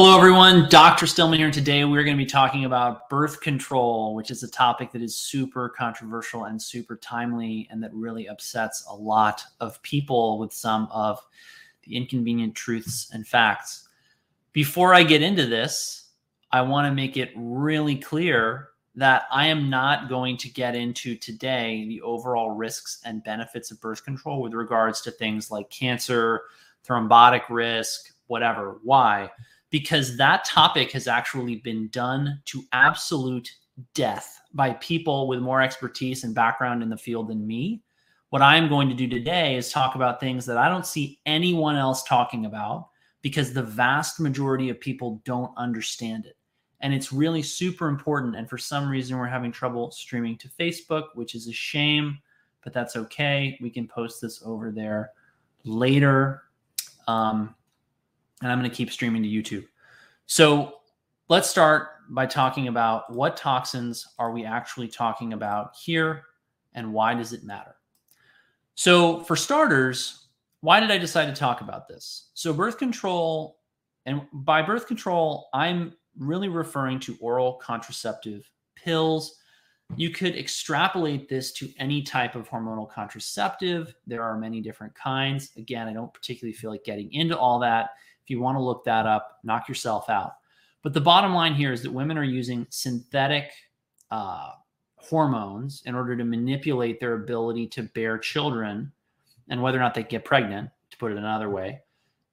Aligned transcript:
Hello, 0.00 0.16
everyone. 0.16 0.68
Dr. 0.68 1.08
Stillman 1.08 1.38
here. 1.38 1.46
And 1.46 1.52
today 1.52 1.84
we're 1.84 2.04
going 2.04 2.16
to 2.16 2.24
be 2.24 2.30
talking 2.30 2.64
about 2.64 3.10
birth 3.10 3.40
control, 3.40 4.14
which 4.14 4.30
is 4.30 4.44
a 4.44 4.48
topic 4.48 4.92
that 4.92 5.02
is 5.02 5.16
super 5.16 5.68
controversial 5.70 6.44
and 6.44 6.62
super 6.62 6.94
timely, 6.94 7.66
and 7.68 7.82
that 7.82 7.92
really 7.92 8.28
upsets 8.28 8.86
a 8.88 8.94
lot 8.94 9.42
of 9.58 9.82
people 9.82 10.38
with 10.38 10.52
some 10.52 10.86
of 10.92 11.18
the 11.82 11.96
inconvenient 11.96 12.54
truths 12.54 13.10
and 13.12 13.26
facts. 13.26 13.88
Before 14.52 14.94
I 14.94 15.02
get 15.02 15.20
into 15.20 15.46
this, 15.46 16.10
I 16.52 16.60
want 16.60 16.86
to 16.86 16.94
make 16.94 17.16
it 17.16 17.32
really 17.34 17.96
clear 17.96 18.68
that 18.94 19.24
I 19.32 19.48
am 19.48 19.68
not 19.68 20.08
going 20.08 20.36
to 20.36 20.48
get 20.48 20.76
into 20.76 21.16
today 21.16 21.86
the 21.88 22.02
overall 22.02 22.52
risks 22.52 23.00
and 23.04 23.24
benefits 23.24 23.72
of 23.72 23.80
birth 23.80 24.04
control 24.04 24.42
with 24.42 24.54
regards 24.54 25.00
to 25.00 25.10
things 25.10 25.50
like 25.50 25.70
cancer, 25.70 26.42
thrombotic 26.86 27.42
risk, 27.50 28.12
whatever. 28.28 28.78
Why? 28.84 29.28
Because 29.70 30.16
that 30.16 30.44
topic 30.44 30.92
has 30.92 31.06
actually 31.06 31.56
been 31.56 31.88
done 31.88 32.40
to 32.46 32.62
absolute 32.72 33.50
death 33.94 34.40
by 34.54 34.72
people 34.74 35.28
with 35.28 35.40
more 35.40 35.62
expertise 35.62 36.24
and 36.24 36.34
background 36.34 36.82
in 36.82 36.88
the 36.88 36.96
field 36.96 37.28
than 37.28 37.46
me. 37.46 37.82
What 38.30 38.42
I'm 38.42 38.68
going 38.68 38.88
to 38.88 38.94
do 38.94 39.08
today 39.08 39.56
is 39.56 39.70
talk 39.70 39.94
about 39.94 40.20
things 40.20 40.44
that 40.46 40.58
I 40.58 40.68
don't 40.68 40.86
see 40.86 41.20
anyone 41.26 41.76
else 41.76 42.02
talking 42.02 42.46
about 42.46 42.88
because 43.22 43.52
the 43.52 43.62
vast 43.62 44.20
majority 44.20 44.68
of 44.68 44.80
people 44.80 45.20
don't 45.24 45.52
understand 45.56 46.26
it. 46.26 46.36
And 46.80 46.94
it's 46.94 47.12
really 47.12 47.42
super 47.42 47.88
important. 47.88 48.36
And 48.36 48.48
for 48.48 48.58
some 48.58 48.88
reason, 48.88 49.18
we're 49.18 49.26
having 49.26 49.50
trouble 49.50 49.90
streaming 49.90 50.36
to 50.38 50.48
Facebook, 50.48 51.08
which 51.14 51.34
is 51.34 51.48
a 51.48 51.52
shame, 51.52 52.18
but 52.62 52.72
that's 52.72 52.96
okay. 52.96 53.58
We 53.60 53.70
can 53.70 53.88
post 53.88 54.20
this 54.20 54.42
over 54.44 54.70
there 54.70 55.10
later. 55.64 56.42
Um, 57.08 57.54
and 58.42 58.50
I'm 58.50 58.58
going 58.58 58.70
to 58.70 58.76
keep 58.76 58.90
streaming 58.90 59.22
to 59.22 59.28
YouTube. 59.28 59.66
So 60.26 60.74
let's 61.28 61.48
start 61.48 61.88
by 62.10 62.26
talking 62.26 62.68
about 62.68 63.12
what 63.12 63.36
toxins 63.36 64.06
are 64.18 64.30
we 64.30 64.44
actually 64.44 64.88
talking 64.88 65.32
about 65.32 65.74
here 65.76 66.24
and 66.74 66.92
why 66.92 67.14
does 67.14 67.32
it 67.32 67.44
matter? 67.44 67.74
So, 68.74 69.24
for 69.24 69.34
starters, 69.34 70.28
why 70.60 70.78
did 70.78 70.90
I 70.90 70.98
decide 70.98 71.26
to 71.26 71.32
talk 71.32 71.60
about 71.60 71.88
this? 71.88 72.30
So, 72.34 72.52
birth 72.52 72.78
control, 72.78 73.58
and 74.06 74.22
by 74.32 74.62
birth 74.62 74.86
control, 74.86 75.48
I'm 75.52 75.94
really 76.16 76.48
referring 76.48 77.00
to 77.00 77.16
oral 77.20 77.54
contraceptive 77.54 78.48
pills. 78.76 79.36
You 79.96 80.10
could 80.10 80.36
extrapolate 80.36 81.28
this 81.28 81.52
to 81.54 81.68
any 81.78 82.02
type 82.02 82.36
of 82.36 82.48
hormonal 82.48 82.88
contraceptive. 82.88 83.94
There 84.06 84.22
are 84.22 84.38
many 84.38 84.60
different 84.60 84.94
kinds. 84.94 85.50
Again, 85.56 85.88
I 85.88 85.92
don't 85.92 86.14
particularly 86.14 86.52
feel 86.52 86.70
like 86.70 86.84
getting 86.84 87.12
into 87.12 87.36
all 87.36 87.58
that. 87.60 87.90
If 88.28 88.32
you 88.32 88.40
want 88.40 88.58
to 88.58 88.62
look 88.62 88.84
that 88.84 89.06
up, 89.06 89.38
knock 89.42 89.70
yourself 89.70 90.10
out. 90.10 90.32
But 90.82 90.92
the 90.92 91.00
bottom 91.00 91.32
line 91.32 91.54
here 91.54 91.72
is 91.72 91.82
that 91.82 91.90
women 91.90 92.18
are 92.18 92.24
using 92.24 92.66
synthetic 92.68 93.50
uh, 94.10 94.50
hormones 94.96 95.82
in 95.86 95.94
order 95.94 96.14
to 96.14 96.24
manipulate 96.24 97.00
their 97.00 97.14
ability 97.14 97.68
to 97.68 97.84
bear 97.84 98.18
children 98.18 98.92
and 99.48 99.62
whether 99.62 99.78
or 99.78 99.80
not 99.80 99.94
they 99.94 100.02
get 100.02 100.26
pregnant, 100.26 100.68
to 100.90 100.98
put 100.98 101.10
it 101.10 101.16
another 101.16 101.48
way, 101.48 101.80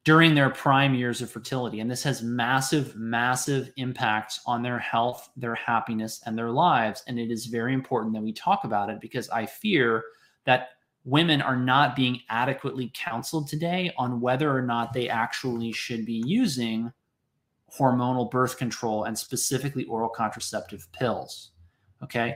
during 0.04 0.36
their 0.36 0.50
prime 0.50 0.94
years 0.94 1.22
of 1.22 1.32
fertility. 1.32 1.80
And 1.80 1.90
this 1.90 2.04
has 2.04 2.22
massive, 2.22 2.94
massive 2.98 3.72
impacts 3.78 4.42
on 4.46 4.62
their 4.62 4.80
health, 4.80 5.30
their 5.38 5.56
happiness, 5.56 6.22
and 6.26 6.38
their 6.38 6.52
lives. 6.52 7.06
And 7.08 7.18
it 7.18 7.32
is 7.32 7.46
very 7.46 7.74
important 7.74 8.14
that 8.16 8.22
we 8.22 8.34
talk 8.34 8.66
about 8.66 8.90
it 8.90 9.00
because 9.00 9.30
I 9.30 9.46
fear 9.46 10.04
that 10.44 10.72
women 11.06 11.42
are 11.42 11.56
not 11.56 11.96
being 11.96 12.20
adequately 12.30 12.92
counseled 12.96 13.48
today 13.48 13.94
on 13.98 14.20
whether 14.20 14.52
or 14.52 14.62
not 14.62 14.92
they 14.92 15.08
actually 15.08 15.72
should 15.72 16.06
be 16.06 16.24
using 16.26 16.92
hormonal 17.78 18.30
birth 18.30 18.58
control 18.58 19.04
and 19.04 19.18
specifically 19.18 19.86
oral 19.86 20.10
contraceptive 20.10 20.88
pills. 20.92 21.52
Okay. 22.04 22.36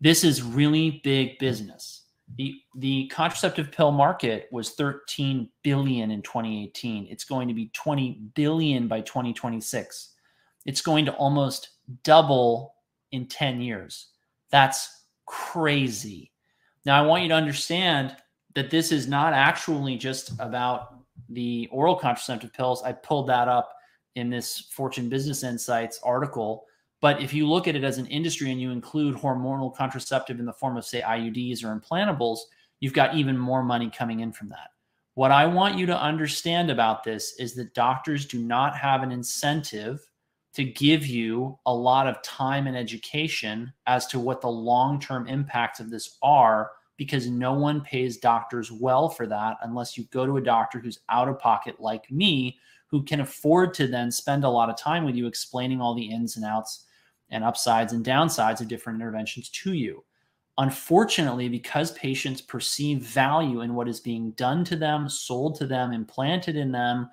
This 0.00 0.24
is 0.24 0.42
really 0.42 1.00
big 1.04 1.38
business. 1.38 2.06
The, 2.36 2.54
the 2.76 3.08
contraceptive 3.08 3.70
pill 3.70 3.90
market 3.92 4.48
was 4.50 4.70
13 4.70 5.50
billion 5.62 6.10
in 6.10 6.22
2018. 6.22 7.06
It's 7.10 7.24
going 7.24 7.48
to 7.48 7.54
be 7.54 7.70
20 7.74 8.20
billion 8.34 8.88
by 8.88 9.00
2026. 9.02 10.14
It's 10.64 10.80
going 10.80 11.04
to 11.06 11.12
almost 11.14 11.70
double 12.04 12.74
in 13.12 13.26
10 13.26 13.60
years. 13.60 14.08
That's 14.50 15.04
crazy. 15.26 16.29
Now, 16.84 17.02
I 17.02 17.06
want 17.06 17.22
you 17.22 17.28
to 17.28 17.34
understand 17.34 18.16
that 18.54 18.70
this 18.70 18.90
is 18.92 19.06
not 19.06 19.32
actually 19.32 19.96
just 19.96 20.32
about 20.40 20.94
the 21.28 21.68
oral 21.70 21.94
contraceptive 21.94 22.52
pills. 22.52 22.82
I 22.82 22.92
pulled 22.92 23.28
that 23.28 23.48
up 23.48 23.74
in 24.16 24.30
this 24.30 24.68
Fortune 24.72 25.08
Business 25.08 25.44
Insights 25.44 26.00
article. 26.02 26.64
But 27.00 27.22
if 27.22 27.32
you 27.32 27.46
look 27.48 27.68
at 27.68 27.76
it 27.76 27.84
as 27.84 27.98
an 27.98 28.06
industry 28.06 28.50
and 28.50 28.60
you 28.60 28.70
include 28.70 29.16
hormonal 29.16 29.74
contraceptive 29.74 30.38
in 30.38 30.46
the 30.46 30.52
form 30.52 30.76
of, 30.76 30.84
say, 30.84 31.00
IUDs 31.00 31.64
or 31.64 31.78
implantables, 31.78 32.40
you've 32.80 32.92
got 32.92 33.14
even 33.14 33.38
more 33.38 33.62
money 33.62 33.90
coming 33.90 34.20
in 34.20 34.32
from 34.32 34.48
that. 34.48 34.70
What 35.14 35.30
I 35.30 35.46
want 35.46 35.78
you 35.78 35.86
to 35.86 35.98
understand 35.98 36.70
about 36.70 37.04
this 37.04 37.34
is 37.38 37.54
that 37.54 37.74
doctors 37.74 38.26
do 38.26 38.38
not 38.38 38.76
have 38.76 39.02
an 39.02 39.12
incentive 39.12 40.09
to 40.54 40.64
give 40.64 41.06
you 41.06 41.58
a 41.66 41.74
lot 41.74 42.06
of 42.06 42.20
time 42.22 42.66
and 42.66 42.76
education 42.76 43.72
as 43.86 44.06
to 44.08 44.18
what 44.18 44.40
the 44.40 44.48
long 44.48 45.00
term 45.00 45.26
impacts 45.26 45.80
of 45.80 45.90
this 45.90 46.18
are 46.22 46.72
because 46.96 47.28
no 47.28 47.54
one 47.54 47.80
pays 47.80 48.18
doctors 48.18 48.70
well 48.70 49.08
for 49.08 49.26
that 49.26 49.56
unless 49.62 49.96
you 49.96 50.04
go 50.10 50.26
to 50.26 50.36
a 50.36 50.42
doctor 50.42 50.78
who's 50.78 51.00
out 51.08 51.28
of 51.28 51.38
pocket 51.38 51.80
like 51.80 52.10
me 52.10 52.58
who 52.90 53.02
can 53.02 53.20
afford 53.20 53.72
to 53.72 53.86
then 53.86 54.10
spend 54.10 54.44
a 54.44 54.48
lot 54.48 54.68
of 54.68 54.76
time 54.76 55.04
with 55.04 55.14
you 55.14 55.26
explaining 55.26 55.80
all 55.80 55.94
the 55.94 56.10
ins 56.10 56.36
and 56.36 56.44
outs 56.44 56.86
and 57.30 57.44
upsides 57.44 57.92
and 57.92 58.04
downsides 58.04 58.60
of 58.60 58.68
different 58.68 59.00
interventions 59.00 59.48
to 59.50 59.72
you. 59.72 60.04
Unfortunately, 60.58 61.48
because 61.48 61.92
patients 61.92 62.42
perceive 62.42 62.98
value 62.98 63.60
in 63.62 63.74
what 63.74 63.88
is 63.88 64.00
being 64.00 64.32
done 64.32 64.64
to 64.64 64.76
them, 64.76 65.08
sold 65.08 65.54
to 65.54 65.66
them, 65.66 65.92
implanted 65.92 66.56
in 66.56 66.72
them, 66.72 67.08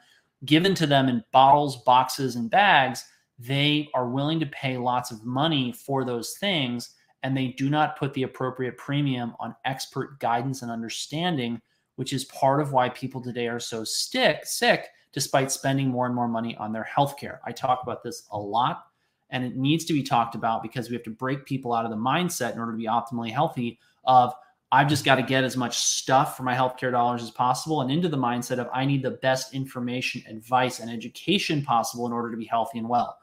given 0.45 0.73
to 0.75 0.87
them 0.87 1.07
in 1.07 1.23
bottles, 1.31 1.77
boxes, 1.83 2.35
and 2.35 2.49
bags, 2.49 3.05
they 3.39 3.89
are 3.93 4.09
willing 4.09 4.39
to 4.39 4.45
pay 4.47 4.77
lots 4.77 5.11
of 5.11 5.23
money 5.23 5.71
for 5.71 6.03
those 6.03 6.37
things 6.37 6.91
and 7.23 7.35
they 7.35 7.47
do 7.47 7.69
not 7.69 7.97
put 7.97 8.13
the 8.13 8.23
appropriate 8.23 8.77
premium 8.77 9.33
on 9.39 9.55
expert 9.65 10.19
guidance 10.19 10.61
and 10.61 10.71
understanding 10.71 11.61
which 11.95 12.13
is 12.13 12.25
part 12.25 12.61
of 12.61 12.71
why 12.71 12.89
people 12.89 13.21
today 13.21 13.47
are 13.47 13.59
so 13.59 13.83
stick, 13.83 14.45
sick 14.45 14.87
despite 15.13 15.51
spending 15.51 15.87
more 15.87 16.05
and 16.05 16.13
more 16.13 16.27
money 16.27 16.55
on 16.57 16.71
their 16.71 16.87
healthcare. 16.95 17.39
I 17.43 17.51
talk 17.51 17.81
about 17.81 18.03
this 18.03 18.27
a 18.31 18.37
lot 18.37 18.85
and 19.31 19.43
it 19.43 19.55
needs 19.55 19.83
to 19.85 19.93
be 19.93 20.03
talked 20.03 20.35
about 20.35 20.61
because 20.61 20.89
we 20.89 20.95
have 20.95 21.03
to 21.03 21.09
break 21.09 21.45
people 21.45 21.73
out 21.73 21.85
of 21.85 21.91
the 21.91 21.97
mindset 21.97 22.53
in 22.53 22.59
order 22.59 22.71
to 22.71 22.77
be 22.77 22.85
optimally 22.85 23.31
healthy 23.31 23.79
of 24.05 24.33
I've 24.71 24.89
just 24.89 25.05
got 25.05 25.15
to 25.15 25.23
get 25.23 25.43
as 25.43 25.55
much 25.57 25.77
stuff 25.77 26.35
for 26.35 26.43
my 26.43 26.53
healthcare 26.53 26.91
dollars 26.91 27.23
as 27.23 27.31
possible 27.31 27.81
and 27.81 27.89
into 27.89 28.09
the 28.09 28.17
mindset 28.17 28.59
of 28.59 28.67
I 28.73 28.85
need 28.85 29.01
the 29.01 29.11
best 29.11 29.53
information, 29.53 30.23
advice, 30.29 30.79
and 30.79 30.91
education 30.91 31.63
possible 31.63 32.05
in 32.05 32.13
order 32.13 32.31
to 32.31 32.37
be 32.37 32.45
healthy 32.45 32.77
and 32.77 32.89
well 32.89 33.17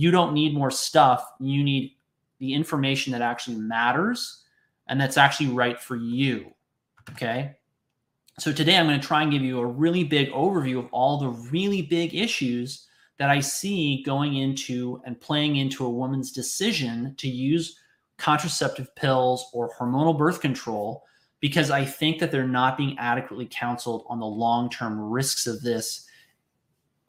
you 0.00 0.10
don't 0.10 0.32
need 0.32 0.54
more 0.54 0.70
stuff. 0.70 1.22
You 1.40 1.62
need 1.62 1.94
the 2.38 2.54
information 2.54 3.12
that 3.12 3.20
actually 3.20 3.56
matters 3.56 4.44
and 4.88 4.98
that's 4.98 5.18
actually 5.18 5.48
right 5.48 5.78
for 5.78 5.94
you. 5.94 6.54
Okay. 7.10 7.54
So 8.38 8.50
today 8.50 8.78
I'm 8.78 8.86
going 8.86 8.98
to 8.98 9.06
try 9.06 9.20
and 9.20 9.30
give 9.30 9.42
you 9.42 9.58
a 9.58 9.66
really 9.66 10.02
big 10.02 10.30
overview 10.30 10.78
of 10.78 10.88
all 10.90 11.18
the 11.18 11.28
really 11.50 11.82
big 11.82 12.14
issues 12.14 12.86
that 13.18 13.28
I 13.28 13.40
see 13.40 14.02
going 14.02 14.36
into 14.36 15.02
and 15.04 15.20
playing 15.20 15.56
into 15.56 15.84
a 15.84 15.90
woman's 15.90 16.32
decision 16.32 17.14
to 17.18 17.28
use 17.28 17.76
contraceptive 18.16 18.96
pills 18.96 19.50
or 19.52 19.70
hormonal 19.74 20.16
birth 20.16 20.40
control 20.40 21.04
because 21.40 21.70
I 21.70 21.84
think 21.84 22.20
that 22.20 22.30
they're 22.30 22.48
not 22.48 22.78
being 22.78 22.96
adequately 22.98 23.48
counseled 23.50 24.06
on 24.08 24.18
the 24.18 24.24
long 24.24 24.70
term 24.70 24.98
risks 24.98 25.46
of 25.46 25.60
this 25.60 26.06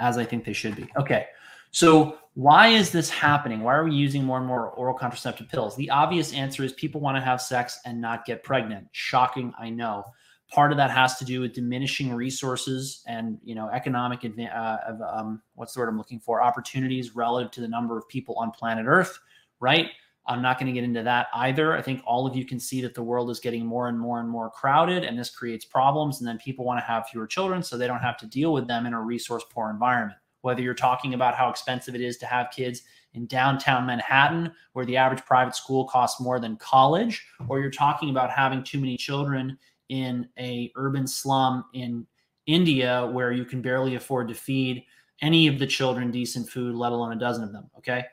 as 0.01 0.17
I 0.17 0.25
think 0.25 0.43
they 0.43 0.51
should 0.51 0.75
be. 0.75 0.91
Okay. 0.97 1.27
So, 1.71 2.17
why 2.33 2.67
is 2.67 2.91
this 2.91 3.09
happening? 3.09 3.61
Why 3.61 3.75
are 3.75 3.83
we 3.83 3.93
using 3.93 4.23
more 4.23 4.37
and 4.37 4.47
more 4.47 4.69
oral 4.71 4.93
contraceptive 4.93 5.49
pills? 5.49 5.75
The 5.75 5.89
obvious 5.89 6.33
answer 6.33 6.63
is 6.63 6.71
people 6.73 7.01
want 7.01 7.17
to 7.17 7.21
have 7.21 7.41
sex 7.41 7.79
and 7.85 7.99
not 7.99 8.25
get 8.25 8.43
pregnant. 8.43 8.87
Shocking, 8.91 9.53
I 9.59 9.69
know. 9.69 10.05
Part 10.49 10.71
of 10.71 10.77
that 10.77 10.91
has 10.91 11.17
to 11.17 11.25
do 11.25 11.41
with 11.41 11.53
diminishing 11.53 12.13
resources 12.13 13.03
and 13.07 13.37
you 13.43 13.55
know 13.55 13.69
economic 13.69 14.21
adva- 14.21 14.53
uh, 14.53 15.17
um, 15.17 15.41
what's 15.55 15.73
the 15.73 15.79
word 15.79 15.89
I'm 15.89 15.97
looking 15.97 16.19
for? 16.19 16.41
Opportunities 16.41 17.15
relative 17.15 17.51
to 17.51 17.61
the 17.61 17.67
number 17.67 17.97
of 17.97 18.07
people 18.09 18.35
on 18.35 18.51
planet 18.51 18.85
Earth, 18.87 19.17
right? 19.61 19.87
I'm 20.27 20.41
not 20.41 20.59
going 20.59 20.67
to 20.67 20.73
get 20.73 20.83
into 20.83 21.03
that 21.03 21.27
either. 21.33 21.75
I 21.75 21.81
think 21.81 22.01
all 22.05 22.27
of 22.27 22.35
you 22.35 22.45
can 22.45 22.59
see 22.59 22.81
that 22.81 22.93
the 22.93 23.01
world 23.01 23.29
is 23.31 23.39
getting 23.39 23.65
more 23.65 23.87
and 23.87 23.99
more 23.99 24.19
and 24.19 24.29
more 24.29 24.49
crowded, 24.51 25.03
and 25.03 25.17
this 25.17 25.29
creates 25.29 25.65
problems. 25.65 26.19
And 26.19 26.27
then 26.27 26.37
people 26.37 26.63
want 26.63 26.79
to 26.79 26.85
have 26.85 27.07
fewer 27.07 27.27
children 27.27 27.63
so 27.63 27.77
they 27.77 27.87
don't 27.87 28.01
have 28.01 28.17
to 28.17 28.27
deal 28.27 28.53
with 28.53 28.67
them 28.67 28.85
in 28.85 28.93
a 28.93 29.01
resource 29.01 29.43
poor 29.49 29.69
environment 29.69 30.20
whether 30.41 30.61
you're 30.61 30.73
talking 30.73 31.13
about 31.13 31.35
how 31.35 31.49
expensive 31.49 31.95
it 31.95 32.01
is 32.01 32.17
to 32.17 32.25
have 32.25 32.51
kids 32.51 32.83
in 33.13 33.25
downtown 33.27 33.85
Manhattan, 33.85 34.51
where 34.73 34.85
the 34.85 34.97
average 34.97 35.25
private 35.25 35.55
school 35.55 35.85
costs 35.85 36.21
more 36.21 36.39
than 36.39 36.55
college, 36.57 37.25
or 37.47 37.59
you're 37.59 37.69
talking 37.69 38.09
about 38.09 38.31
having 38.31 38.63
too 38.63 38.79
many 38.79 38.97
children 38.97 39.57
in 39.89 40.27
a 40.39 40.71
urban 40.75 41.05
slum 41.05 41.65
in 41.73 42.05
India 42.47 43.09
where 43.11 43.31
you 43.31 43.45
can 43.45 43.61
barely 43.61 43.95
afford 43.95 44.27
to 44.29 44.33
feed 44.33 44.83
any 45.21 45.47
of 45.47 45.59
the 45.59 45.67
children 45.67 46.09
decent 46.09 46.49
food, 46.49 46.75
let 46.75 46.91
alone 46.91 47.11
a 47.11 47.19
dozen 47.19 47.43
of 47.43 47.51
them. 47.51 47.69
Okay. 47.77 48.05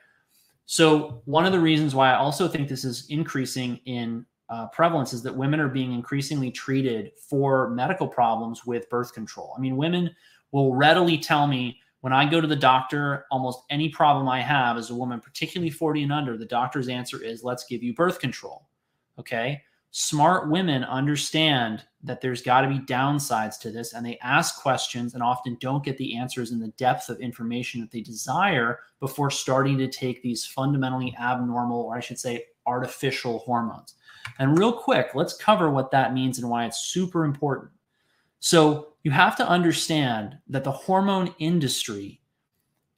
So, 0.65 1.21
one 1.25 1.45
of 1.45 1.51
the 1.51 1.59
reasons 1.59 1.95
why 1.95 2.11
I 2.11 2.17
also 2.17 2.47
think 2.47 2.67
this 2.67 2.83
is 2.83 3.07
increasing 3.09 3.79
in 3.85 4.25
uh, 4.49 4.67
prevalence 4.67 5.13
is 5.13 5.23
that 5.23 5.35
women 5.35 5.59
are 5.59 5.69
being 5.69 5.93
increasingly 5.93 6.51
treated 6.51 7.11
for 7.17 7.69
medical 7.71 8.07
problems 8.07 8.65
with 8.65 8.89
birth 8.89 9.13
control. 9.13 9.53
I 9.57 9.61
mean, 9.61 9.77
women 9.77 10.11
will 10.51 10.75
readily 10.75 11.17
tell 11.17 11.47
me 11.47 11.79
when 12.01 12.13
I 12.13 12.29
go 12.29 12.39
to 12.39 12.47
the 12.47 12.55
doctor, 12.55 13.25
almost 13.31 13.63
any 13.69 13.89
problem 13.89 14.29
I 14.29 14.41
have 14.41 14.77
as 14.77 14.89
a 14.89 14.95
woman, 14.95 15.19
particularly 15.19 15.69
40 15.69 16.03
and 16.03 16.13
under, 16.13 16.37
the 16.37 16.45
doctor's 16.45 16.87
answer 16.87 17.21
is, 17.21 17.43
let's 17.43 17.65
give 17.65 17.83
you 17.83 17.93
birth 17.93 18.19
control. 18.19 18.67
Okay. 19.17 19.61
Smart 19.91 20.49
women 20.49 20.83
understand 20.83 21.83
that 22.03 22.21
there's 22.21 22.43
got 22.43 22.61
to 22.61 22.69
be 22.69 22.79
downsides 22.79 23.59
to 23.59 23.71
this, 23.71 23.93
and 23.93 24.05
they 24.05 24.19
ask 24.19 24.61
questions 24.61 25.13
and 25.15 25.23
often 25.23 25.57
don't 25.59 25.83
get 25.83 25.97
the 25.97 26.15
answers 26.15 26.51
in 26.51 26.59
the 26.59 26.67
depth 26.77 27.09
of 27.09 27.19
information 27.19 27.81
that 27.81 27.91
they 27.91 28.01
desire 28.01 28.79
before 28.99 29.31
starting 29.31 29.77
to 29.79 29.87
take 29.87 30.21
these 30.21 30.45
fundamentally 30.45 31.15
abnormal, 31.19 31.81
or 31.81 31.97
I 31.97 32.01
should 32.01 32.19
say, 32.19 32.45
artificial 32.67 33.39
hormones. 33.39 33.95
And 34.37 34.57
real 34.57 34.71
quick, 34.71 35.15
let's 35.15 35.35
cover 35.35 35.71
what 35.71 35.91
that 35.91 36.13
means 36.13 36.37
and 36.37 36.49
why 36.49 36.65
it's 36.65 36.85
super 36.85 37.25
important. 37.25 37.71
So, 38.39 38.89
you 39.03 39.11
have 39.11 39.35
to 39.37 39.47
understand 39.47 40.37
that 40.49 40.63
the 40.63 40.71
hormone 40.71 41.33
industry 41.39 42.21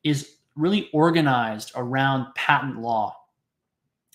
is 0.03 0.37
really 0.55 0.89
organized 0.93 1.71
around 1.75 2.33
patent 2.35 2.79
law. 2.79 3.15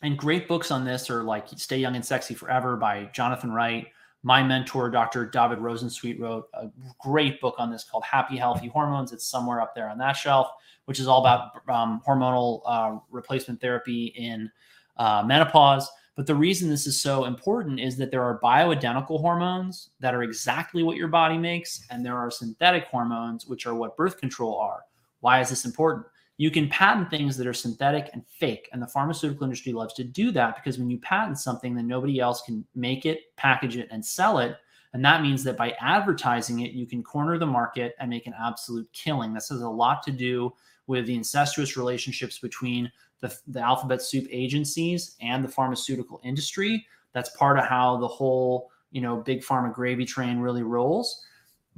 And 0.03 0.19
great 0.19 0.47
books 0.49 0.71
on 0.71 0.85
this 0.85 1.09
are 1.11 1.23
like 1.23 1.49
Stay 1.57 1.79
Young 1.79 1.97
and 1.97 2.05
Sexy 2.05 2.35
Forever 2.35 2.77
by 2.77 3.09
Jonathan 3.13 3.51
Wright. 3.53 3.87
My 4.23 4.43
mentor, 4.43 4.91
Dr. 4.91 5.27
David 5.27 5.59
Rosensweet, 5.59 6.21
wrote 6.21 6.49
a 6.55 6.69
great 6.99 7.41
book 7.41 7.55
on 7.59 7.71
this 7.71 7.85
called 7.85 8.05
Happy 8.05 8.37
Healthy 8.37 8.69
Hormones. 8.69 9.13
It's 9.13 9.27
somewhere 9.27 9.61
up 9.61 9.75
there 9.75 9.89
on 9.89 9.99
that 9.99 10.15
shelf, 10.15 10.49
which 10.87 10.99
is 10.99 11.07
all 11.07 11.21
about 11.21 11.53
um, 11.69 12.03
hormonal 12.07 12.63
uh, 12.67 12.99
replacement 13.11 13.61
therapy 13.61 14.07
in 14.17 14.51
uh, 14.97 15.23
menopause. 15.25 15.89
But 16.17 16.27
the 16.27 16.35
reason 16.35 16.71
this 16.71 16.87
is 16.87 17.01
so 17.01 17.27
important 17.27 17.79
is 17.79 17.99
that 17.99 18.11
there 18.11 18.25
are 18.25 18.41
bioidentical 18.41 19.21
hormones 19.21 19.91
that 20.01 20.15
are 20.15 20.23
exactly 20.23 20.83
what 20.83 20.97
your 20.97 21.09
body 21.09 21.37
makes, 21.37 21.87
and 21.91 22.05
there 22.05 22.17
are 22.17 22.31
synthetic 22.31 22.87
hormones, 22.87 23.47
which 23.47 23.67
are 23.67 23.75
what 23.75 23.99
birth 23.99 24.19
control 24.19 24.59
are. 24.59 24.81
Why 25.21 25.41
is 25.41 25.51
this 25.51 25.67
important? 25.67 26.07
You 26.39 26.51
can 26.51 26.71
patent 26.71 27.11
things 27.11 27.37
that 27.37 27.47
are 27.47 27.53
synthetic 27.53 28.09
and 28.15 28.27
fake, 28.27 28.69
and 28.73 28.81
the 28.81 28.87
pharmaceutical 28.87 29.45
industry 29.45 29.75
loves 29.75 29.93
to 29.95 30.05
do 30.05 30.31
that 30.33 30.57
because 30.57 30.79
when 30.79 30.89
you 30.89 30.99
patent 30.99 31.39
something, 31.39 31.75
then 31.75 31.87
nobody 31.87 32.19
else 32.19 32.41
can 32.43 32.65
make 32.75 33.05
it, 33.05 33.37
package 33.37 33.77
it, 33.77 33.89
and 33.91 34.05
sell 34.05 34.39
it. 34.39 34.57
And 34.95 35.05
that 35.05 35.21
means 35.21 35.45
that 35.45 35.59
by 35.59 35.73
advertising 35.81 36.61
it, 36.61 36.73
you 36.73 36.87
can 36.87 37.03
corner 37.03 37.37
the 37.37 37.45
market 37.45 37.95
and 37.99 38.09
make 38.09 38.27
an 38.27 38.35
absolute 38.41 38.91
killing. 38.95 39.35
This 39.35 39.51
has 39.51 39.61
a 39.61 39.69
lot 39.69 40.03
to 40.05 40.13
do 40.13 40.55
with 40.87 41.07
the 41.07 41.15
incestuous 41.15 41.77
relationships 41.77 42.39
between 42.39 42.91
the, 43.21 43.37
the 43.49 43.61
alphabet 43.61 44.03
soup 44.03 44.27
agencies 44.31 45.17
and 45.21 45.43
the 45.43 45.49
pharmaceutical 45.49 46.21
industry. 46.25 46.87
That's 47.13 47.31
part 47.31 47.59
of 47.59 47.65
how 47.65 47.97
the 47.97 48.09
whole, 48.09 48.71
you 48.91 49.01
know, 49.01 49.17
big 49.17 49.43
pharma 49.43 49.73
gravy 49.73 50.05
train 50.05 50.39
really 50.39 50.63
rolls. 50.63 51.25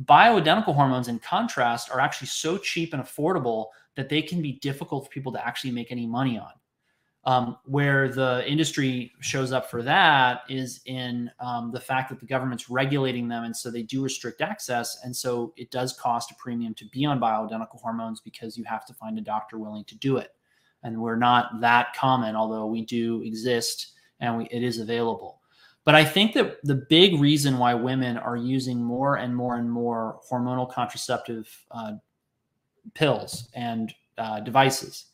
Bioidentical 0.05 0.75
hormones, 0.75 1.09
in 1.09 1.19
contrast, 1.19 1.91
are 1.91 2.01
actually 2.01 2.29
so 2.29 2.59
cheap 2.59 2.93
and 2.93 3.03
affordable 3.03 3.67
that 3.97 4.09
they 4.09 4.23
can 4.23 4.41
be 4.41 4.53
difficult 4.53 5.05
for 5.05 5.11
people 5.11 5.33
to 5.33 5.45
actually 5.45 5.73
make 5.73 5.91
any 5.91 6.07
money 6.07 6.39
on. 6.39 6.53
Um, 7.25 7.59
where 7.67 8.09
the 8.09 8.49
industry 8.51 9.13
shows 9.21 9.53
up 9.53 9.71
for 9.71 9.83
that 9.83 10.43
is 10.49 10.81
in 10.87 11.31
um, 11.41 11.73
the 11.73 11.81
fact 11.81 12.09
that 12.09 12.21
the 12.21 12.27
government's 12.27 12.71
regulating 12.71 13.29
them, 13.29 13.45
and 13.45 13.55
so 13.55 13.71
they 13.71 13.83
do 13.83 14.03
restrict 14.03 14.41
access, 14.41 14.99
and 15.05 15.15
so 15.15 15.53
it 15.57 15.71
does 15.71 15.93
cost 15.93 16.31
a 16.31 16.35
premium 16.37 16.75
to 16.75 16.87
be 16.87 17.05
on 17.05 17.21
bioidentical 17.21 17.81
hormones 17.83 18.21
because 18.21 18.57
you 18.57 18.65
have 18.65 18.87
to 18.87 18.95
find 18.95 19.19
a 19.19 19.21
doctor 19.21 19.59
willing 19.59 19.85
to 19.85 19.97
do 19.97 20.17
it 20.17 20.38
and 20.83 21.01
we're 21.01 21.17
not 21.17 21.61
that 21.61 21.95
common, 21.95 22.37
although 22.37 22.67
we 22.67 22.85
do 22.85 23.23
exist 23.23 23.93
and 24.21 24.39
we, 24.39 24.45
it 24.47 24.63
is 24.63 24.79
available. 24.79 25.41
But 25.85 25.95
I 25.95 26.05
think 26.05 26.35
that 26.35 26.63
the 26.65 26.75
big 26.75 27.19
reason 27.21 27.59
why 27.59 27.75
women 27.75 28.19
are 28.19 28.37
using 28.37 28.83
more 28.83 29.17
and 29.17 29.35
more 29.35 29.57
and 29.57 29.71
more 29.71 30.21
hormonal 30.31 30.71
contraceptive 30.71 31.49
uh, 31.71 31.93
pills 32.95 33.49
and 33.55 33.95
uh, 34.19 34.41
devices 34.41 35.07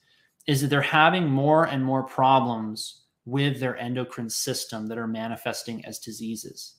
is 0.46 0.60
that 0.60 0.68
they're 0.68 0.80
having 0.80 1.28
more 1.28 1.64
and 1.64 1.84
more 1.84 2.02
problems 2.02 3.02
with 3.24 3.60
their 3.60 3.76
endocrine 3.78 4.28
system 4.28 4.86
that 4.86 4.98
are 4.98 5.06
manifesting 5.06 5.84
as 5.84 5.98
diseases. 5.98 6.74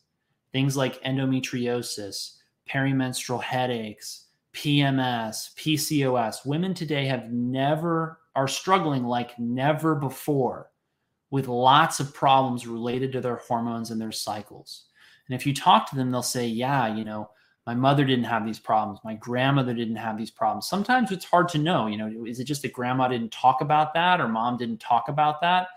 Things 0.52 0.78
like 0.78 1.02
endometriosis, 1.04 2.38
perimenstrual 2.70 3.42
headaches, 3.42 4.25
PMS, 4.56 5.54
PCOS. 5.56 6.46
Women 6.46 6.74
today 6.74 7.06
have 7.06 7.32
never 7.32 8.20
are 8.36 8.48
struggling 8.48 9.04
like 9.04 9.38
never 9.38 9.96
before 9.96 10.72
with 11.30 11.48
lots 11.48 12.00
of 12.00 12.14
problems 12.14 12.66
related 12.66 13.12
to 13.12 13.22
their 13.22 13.36
hormones 13.36 13.92
and 13.92 14.00
their 14.00 14.12
cycles. 14.12 14.86
And 15.28 15.36
if 15.36 15.46
you 15.46 15.54
talk 15.54 15.90
to 15.90 15.96
them, 15.96 16.12
they'll 16.12 16.24
say, 16.24 16.48
Yeah, 16.48 16.96
you 16.96 17.04
know, 17.04 17.30
my 17.66 17.76
mother 17.76 18.06
didn't 18.06 18.26
have 18.26 18.46
these 18.46 18.60
problems. 18.60 19.00
My 19.04 19.16
grandmother 19.16 19.74
didn't 19.74 19.96
have 19.98 20.18
these 20.18 20.32
problems. 20.32 20.68
Sometimes 20.68 21.12
it's 21.12 21.26
hard 21.26 21.50
to 21.50 21.58
know, 21.58 21.88
you 21.88 21.98
know, 21.98 22.26
is 22.26 22.40
it 22.40 22.46
just 22.46 22.62
that 22.62 22.74
grandma 22.74 23.08
didn't 23.08 23.32
talk 23.32 23.62
about 23.62 23.94
that 23.96 24.22
or 24.22 24.28
mom 24.28 24.58
didn't 24.58 24.80
talk 24.80 25.10
about 25.10 25.42
that? 25.42 25.68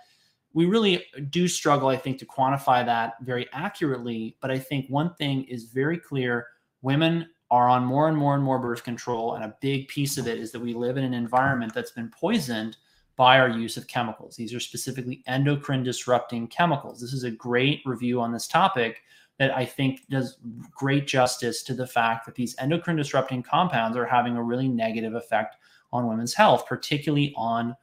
We 0.52 0.66
really 0.66 1.04
do 1.30 1.48
struggle, 1.48 1.88
I 1.88 1.96
think, 1.96 2.18
to 2.18 2.26
quantify 2.26 2.84
that 2.84 3.14
very 3.22 3.46
accurately. 3.52 4.36
But 4.40 4.50
I 4.50 4.58
think 4.58 4.86
one 4.88 5.14
thing 5.14 5.44
is 5.44 5.64
very 5.64 5.98
clear 5.98 6.46
women 6.82 7.28
are 7.50 7.68
on 7.68 7.84
more 7.84 8.08
and 8.08 8.16
more 8.16 8.34
and 8.34 8.44
more 8.44 8.58
birth 8.58 8.84
control. 8.84 9.34
And 9.34 9.44
a 9.44 9.56
big 9.60 9.88
piece 9.88 10.18
of 10.18 10.26
it 10.26 10.38
is 10.38 10.52
that 10.52 10.60
we 10.60 10.74
live 10.74 10.96
in 10.96 11.04
an 11.04 11.14
environment 11.14 11.72
that's 11.74 11.90
been 11.90 12.10
poisoned 12.10 12.76
by 13.16 13.38
our 13.40 13.48
use 13.48 13.76
of 13.76 13.86
chemicals. 13.88 14.36
These 14.36 14.54
are 14.54 14.60
specifically 14.60 15.22
endocrine 15.26 15.82
disrupting 15.82 16.46
chemicals. 16.48 17.00
This 17.00 17.12
is 17.12 17.24
a 17.24 17.30
great 17.30 17.80
review 17.84 18.20
on 18.20 18.32
this 18.32 18.46
topic 18.46 19.02
that 19.38 19.56
I 19.56 19.64
think 19.64 20.02
does 20.08 20.38
great 20.70 21.06
justice 21.06 21.62
to 21.64 21.74
the 21.74 21.86
fact 21.86 22.26
that 22.26 22.34
these 22.34 22.54
endocrine 22.58 22.96
disrupting 22.96 23.42
compounds 23.42 23.96
are 23.96 24.06
having 24.06 24.36
a 24.36 24.42
really 24.42 24.68
negative 24.68 25.14
effect 25.14 25.56
on 25.92 26.06
women's 26.06 26.34
health, 26.34 26.66
particularly 26.66 27.32
on 27.36 27.74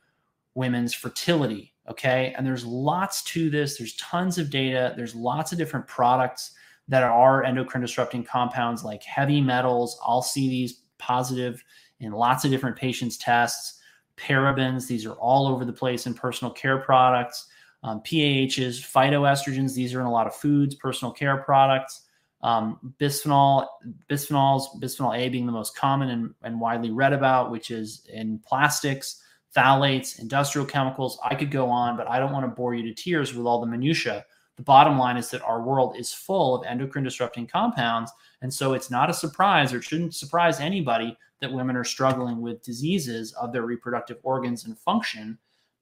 women's 0.54 0.94
fertility. 0.94 1.74
Okay. 1.90 2.34
And 2.38 2.46
there's 2.46 2.66
lots 2.66 3.24
to 3.24 3.50
this, 3.50 3.78
there's 3.78 3.96
tons 3.96 4.38
of 4.38 4.50
data, 4.50 4.94
there's 4.96 5.16
lots 5.16 5.52
of 5.52 5.58
different 5.58 5.88
products 5.88 6.52
that 6.88 7.04
are 7.04 7.44
endocrine 7.44 7.82
disrupting 7.82 8.24
compounds 8.24 8.84
like 8.84 9.04
heavy 9.04 9.42
metals. 9.42 10.00
I'll 10.06 10.22
see 10.22 10.50
these 10.50 10.82
positive 10.98 11.64
in 12.00 12.12
lots 12.12 12.46
of 12.46 12.52
different 12.52 12.76
patients' 12.76 13.18
tests. 13.18 13.80
Parabens, 14.18 14.88
these 14.88 15.06
are 15.06 15.14
all 15.14 15.48
over 15.48 15.66
the 15.66 15.74
place 15.74 16.06
in 16.06 16.14
personal 16.14 16.54
care 16.54 16.78
products. 16.78 17.48
Um, 17.84 18.02
PAHs, 18.02 18.80
phytoestrogens, 18.82 19.74
these 19.74 19.94
are 19.94 20.00
in 20.00 20.06
a 20.06 20.12
lot 20.12 20.28
of 20.28 20.36
foods, 20.36 20.76
personal 20.76 21.12
care 21.12 21.38
products. 21.38 22.02
Um, 22.42 22.94
bisphenol, 23.00 23.68
bisphenols, 24.10 24.64
bisphenol 24.82 25.18
A 25.18 25.30
being 25.30 25.46
the 25.46 25.52
most 25.52 25.76
common 25.76 26.10
and, 26.10 26.34
and 26.44 26.62
widely 26.62 26.92
read 26.92 27.14
about, 27.14 27.52
which 27.52 27.72
is 27.72 28.08
in 28.12 28.40
plastics, 28.40 29.22
phthalates, 29.56 30.20
industrial 30.20 30.66
chemicals. 30.66 31.20
I 31.24 31.36
could 31.36 31.50
go 31.50 31.70
on, 31.70 31.98
but 31.98 32.08
I 32.08 32.20
don't 32.20 32.32
want 32.32 32.46
to 32.46 32.56
bore 32.56 32.76
you 32.76 32.84
to 32.84 32.94
tears 32.94 33.34
with 33.34 33.46
all 33.48 33.62
the 33.62 33.68
minutia 33.68 34.26
the 34.58 34.64
bottom 34.64 34.98
line 34.98 35.18
is 35.18 35.30
that 35.32 35.42
our 35.42 35.62
world 35.62 35.98
is 35.98 36.14
full 36.14 36.56
of 36.56 36.66
endocrine 36.66 37.04
disrupting 37.04 37.48
compounds. 37.48 38.12
And 38.42 38.54
so 38.54 38.74
it's 38.74 38.90
not 38.90 39.10
a 39.10 39.14
surprise 39.14 39.74
or 39.74 39.78
it 39.78 39.84
shouldn't 39.84 40.16
surprise 40.16 40.60
anybody 40.60 41.18
that 41.42 41.52
women 41.52 41.76
are 41.76 41.84
struggling 41.84 42.42
with 42.42 42.64
diseases 42.64 43.34
of 43.34 43.52
their 43.52 43.64
reproductive 43.64 44.18
organs 44.24 44.66
and 44.66 44.78
function, 44.80 45.38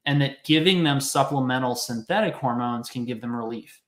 and 0.06 0.20
that 0.20 0.44
giving 0.44 0.82
them 0.82 1.00
supplemental 1.00 1.76
synthetic 1.76 2.34
hormones 2.34 2.90
can 2.90 3.04
give 3.04 3.20
them 3.20 3.34
relief. 3.34 3.80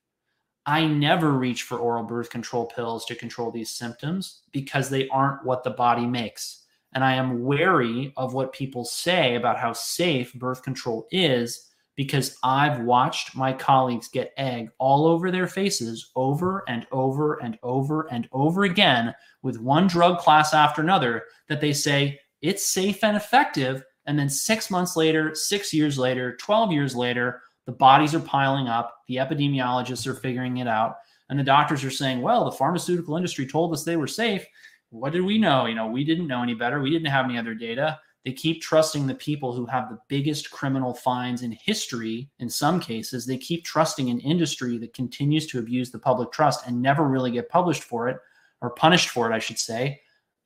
I 0.65 0.85
never 0.85 1.31
reach 1.31 1.63
for 1.63 1.77
oral 1.77 2.03
birth 2.03 2.29
control 2.29 2.65
pills 2.65 3.05
to 3.05 3.15
control 3.15 3.51
these 3.51 3.69
symptoms 3.69 4.41
because 4.51 4.89
they 4.89 5.07
aren't 5.09 5.45
what 5.45 5.63
the 5.63 5.69
body 5.69 6.05
makes. 6.05 6.63
And 6.93 7.03
I 7.03 7.13
am 7.13 7.43
wary 7.43 8.13
of 8.17 8.33
what 8.33 8.53
people 8.53 8.83
say 8.83 9.35
about 9.35 9.59
how 9.59 9.73
safe 9.73 10.33
birth 10.33 10.63
control 10.63 11.07
is 11.11 11.69
because 11.97 12.37
I've 12.43 12.81
watched 12.81 13.35
my 13.35 13.51
colleagues 13.51 14.07
get 14.07 14.31
egg 14.37 14.69
all 14.77 15.07
over 15.07 15.31
their 15.31 15.47
faces 15.47 16.11
over 16.15 16.63
and 16.69 16.85
over 16.91 17.41
and 17.43 17.57
over 17.63 18.07
and 18.11 18.29
over 18.31 18.63
again 18.63 19.13
with 19.41 19.59
one 19.59 19.87
drug 19.87 20.19
class 20.19 20.53
after 20.53 20.81
another 20.81 21.23
that 21.49 21.59
they 21.59 21.73
say 21.73 22.19
it's 22.41 22.69
safe 22.69 23.03
and 23.03 23.17
effective. 23.17 23.83
And 24.05 24.17
then 24.17 24.29
six 24.29 24.69
months 24.69 24.95
later, 24.95 25.33
six 25.33 25.73
years 25.73 25.97
later, 25.97 26.37
12 26.37 26.71
years 26.71 26.95
later, 26.95 27.41
the 27.65 27.71
bodies 27.71 28.13
are 28.13 28.19
piling 28.19 28.67
up. 28.67 28.95
The 29.07 29.15
epidemiologists 29.15 30.05
are 30.05 30.13
figuring 30.13 30.57
it 30.57 30.67
out. 30.67 30.97
And 31.29 31.37
the 31.37 31.43
doctors 31.43 31.83
are 31.83 31.91
saying, 31.91 32.21
well, 32.21 32.45
the 32.45 32.51
pharmaceutical 32.51 33.17
industry 33.17 33.45
told 33.45 33.73
us 33.73 33.83
they 33.83 33.97
were 33.97 34.07
safe. 34.07 34.45
What 34.91 35.11
did 35.11 35.23
we 35.23 35.39
know? 35.39 35.65
You 35.65 35.75
know, 35.75 35.87
we 35.87 36.05
didn't 36.05 36.27
know 36.27 36.43
any 36.43 36.53
better. 36.53 36.79
We 36.79 36.91
didn't 36.91 37.11
have 37.11 37.25
any 37.25 37.37
other 37.37 37.55
data. 37.55 37.99
They 38.27 38.33
keep 38.33 38.61
trusting 38.61 39.07
the 39.07 39.15
people 39.15 39.53
who 39.53 39.65
have 39.67 39.87
the 39.87 39.99
biggest 40.09 40.51
criminal 40.51 40.93
fines 40.93 41.43
in 41.43 41.53
history. 41.53 42.29
In 42.39 42.49
some 42.49 42.77
cases, 42.81 43.25
they 43.25 43.37
keep 43.37 43.63
trusting 43.63 44.09
an 44.09 44.19
industry 44.19 44.77
that 44.79 44.93
continues 44.93 45.47
to 45.47 45.59
abuse 45.59 45.91
the 45.91 45.99
public 45.99 46.33
trust 46.33 46.67
and 46.67 46.81
never 46.81 47.07
really 47.07 47.31
get 47.31 47.47
published 47.47 47.85
for 47.85 48.09
it 48.09 48.17
or 48.59 48.71
punished 48.71 49.11
for 49.11 49.31
it, 49.31 49.33
I 49.33 49.39
should 49.39 49.57
say. 49.57 50.01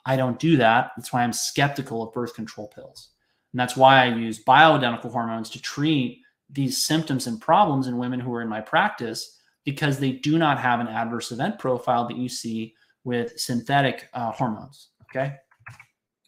I 0.06 0.16
don't 0.16 0.38
do 0.38 0.58
that. 0.58 0.92
That's 0.96 1.12
why 1.12 1.24
I'm 1.24 1.34
skeptical 1.34 2.04
of 2.04 2.14
birth 2.14 2.36
control 2.36 2.68
pills. 2.68 3.10
And 3.52 3.60
that's 3.60 3.76
why 3.76 4.04
I 4.04 4.14
use 4.14 4.46
bioidentical 4.46 5.12
hormones 5.12 5.50
to 5.50 5.60
treat 5.60 6.22
these 6.52 6.78
symptoms 6.78 7.26
and 7.26 7.42
problems 7.42 7.88
in 7.88 7.98
women 7.98 8.20
who 8.20 8.32
are 8.36 8.44
in 8.44 8.48
my 8.48 8.62
practice 8.62 9.40
because 9.66 9.98
they 9.98 10.12
do 10.12 10.38
not 10.38 10.60
have 10.60 10.82
an 10.82 10.88
adverse 10.88 11.32
event 11.32 11.58
profile 11.58 12.08
that 12.08 12.18
you 12.18 12.30
see 12.30 12.76
with 13.06 13.40
synthetic 13.40 14.08
uh, 14.14 14.32
hormones. 14.32 14.90
Okay. 15.10 15.38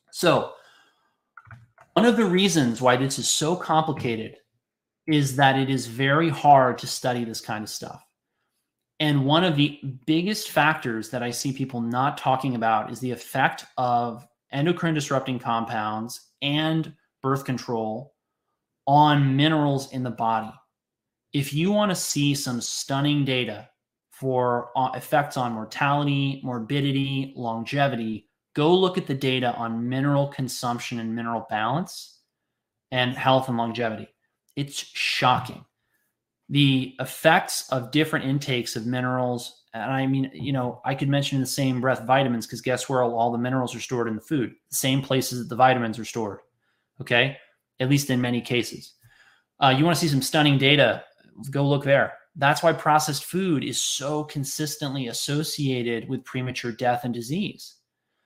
So, 0.10 0.54
one 1.94 2.06
of 2.06 2.18
the 2.18 2.26
reasons 2.26 2.82
why 2.82 2.98
this 2.98 3.20
is 3.20 3.30
so 3.30 3.56
complicated 3.56 4.38
is 5.08 5.36
that 5.36 5.58
it 5.58 5.70
is 5.70 5.86
very 5.86 6.30
hard 6.30 6.78
to 6.80 6.88
study 6.88 7.24
this 7.24 7.42
kind 7.42 7.64
of 7.64 7.70
stuff. 7.70 8.04
And 9.00 9.26
one 9.26 9.44
of 9.44 9.56
the 9.56 9.80
biggest 10.06 10.50
factors 10.50 11.10
that 11.10 11.24
I 11.24 11.32
see 11.32 11.52
people 11.52 11.82
not 11.82 12.18
talking 12.18 12.56
about 12.56 12.92
is 12.92 13.00
the 13.00 13.12
effect 13.12 13.66
of 13.78 14.26
endocrine 14.52 14.94
disrupting 14.94 15.40
compounds 15.40 16.30
and 16.42 16.94
birth 17.22 17.44
control 17.44 18.14
on 18.88 19.36
minerals 19.36 19.92
in 19.92 20.04
the 20.04 20.12
body. 20.12 20.54
If 21.34 21.54
you 21.54 21.72
want 21.72 21.92
to 21.92 21.96
see 21.96 22.36
some 22.36 22.62
stunning 22.62 23.26
data 23.26 23.70
for 24.12 24.70
uh, 24.76 24.92
effects 24.96 25.36
on 25.36 25.54
mortality, 25.54 26.40
morbidity, 26.44 27.34
longevity, 27.36 28.30
go 28.54 28.76
look 28.76 28.98
at 28.98 29.08
the 29.08 29.14
data 29.14 29.54
on 29.56 29.90
mineral 29.90 30.28
consumption 30.28 31.00
and 31.00 31.16
mineral 31.16 31.48
balance 31.50 32.20
and 32.92 33.16
health 33.16 33.48
and 33.50 33.58
longevity. 33.58 34.08
It's 34.56 34.78
shocking. 34.78 35.66
The 36.50 36.96
effects 37.00 37.68
of 37.70 37.92
different 37.92 38.26
intakes 38.26 38.76
of 38.76 38.86
minerals, 38.86 39.64
and 39.74 39.92
I 39.92 40.06
mean, 40.06 40.30
you 40.34 40.54
know, 40.54 40.82
I 40.86 40.94
could 40.94 41.10
mention 41.10 41.38
in 41.38 41.42
the 41.42 41.48
same 41.48 41.82
breath 41.82 42.04
vitamins 42.06 42.46
because 42.46 42.62
guess 42.62 42.88
where 42.88 43.02
all, 43.02 43.32
the 43.32 43.38
minerals 43.38 43.76
are 43.76 43.80
stored 43.80 44.08
in 44.08 44.16
the 44.16 44.22
food? 44.22 44.54
The 44.70 44.76
same 44.76 45.02
places 45.02 45.40
that 45.40 45.50
the 45.50 45.56
vitamins 45.56 45.98
are 45.98 46.06
stored. 46.06 46.40
Okay. 47.02 47.38
At 47.80 47.90
least 47.90 48.12
in 48.12 48.22
many 48.22 48.42
cases. 48.42 48.94
Uh, 49.60 49.74
you 49.76 49.84
want 49.84 49.98
to 49.98 50.02
see 50.02 50.12
some 50.12 50.22
stunning 50.22 50.60
data? 50.60 51.04
Go 51.50 51.68
look 51.68 51.84
there. 51.84 52.14
That's 52.36 52.62
why 52.62 52.74
processed 52.74 53.26
food 53.26 53.64
is 53.64 53.80
so 53.80 54.24
consistently 54.24 55.08
associated 55.08 56.08
with 56.08 56.26
premature 56.26 56.72
death 56.72 57.02
and 57.04 57.14
disease. 57.14 57.76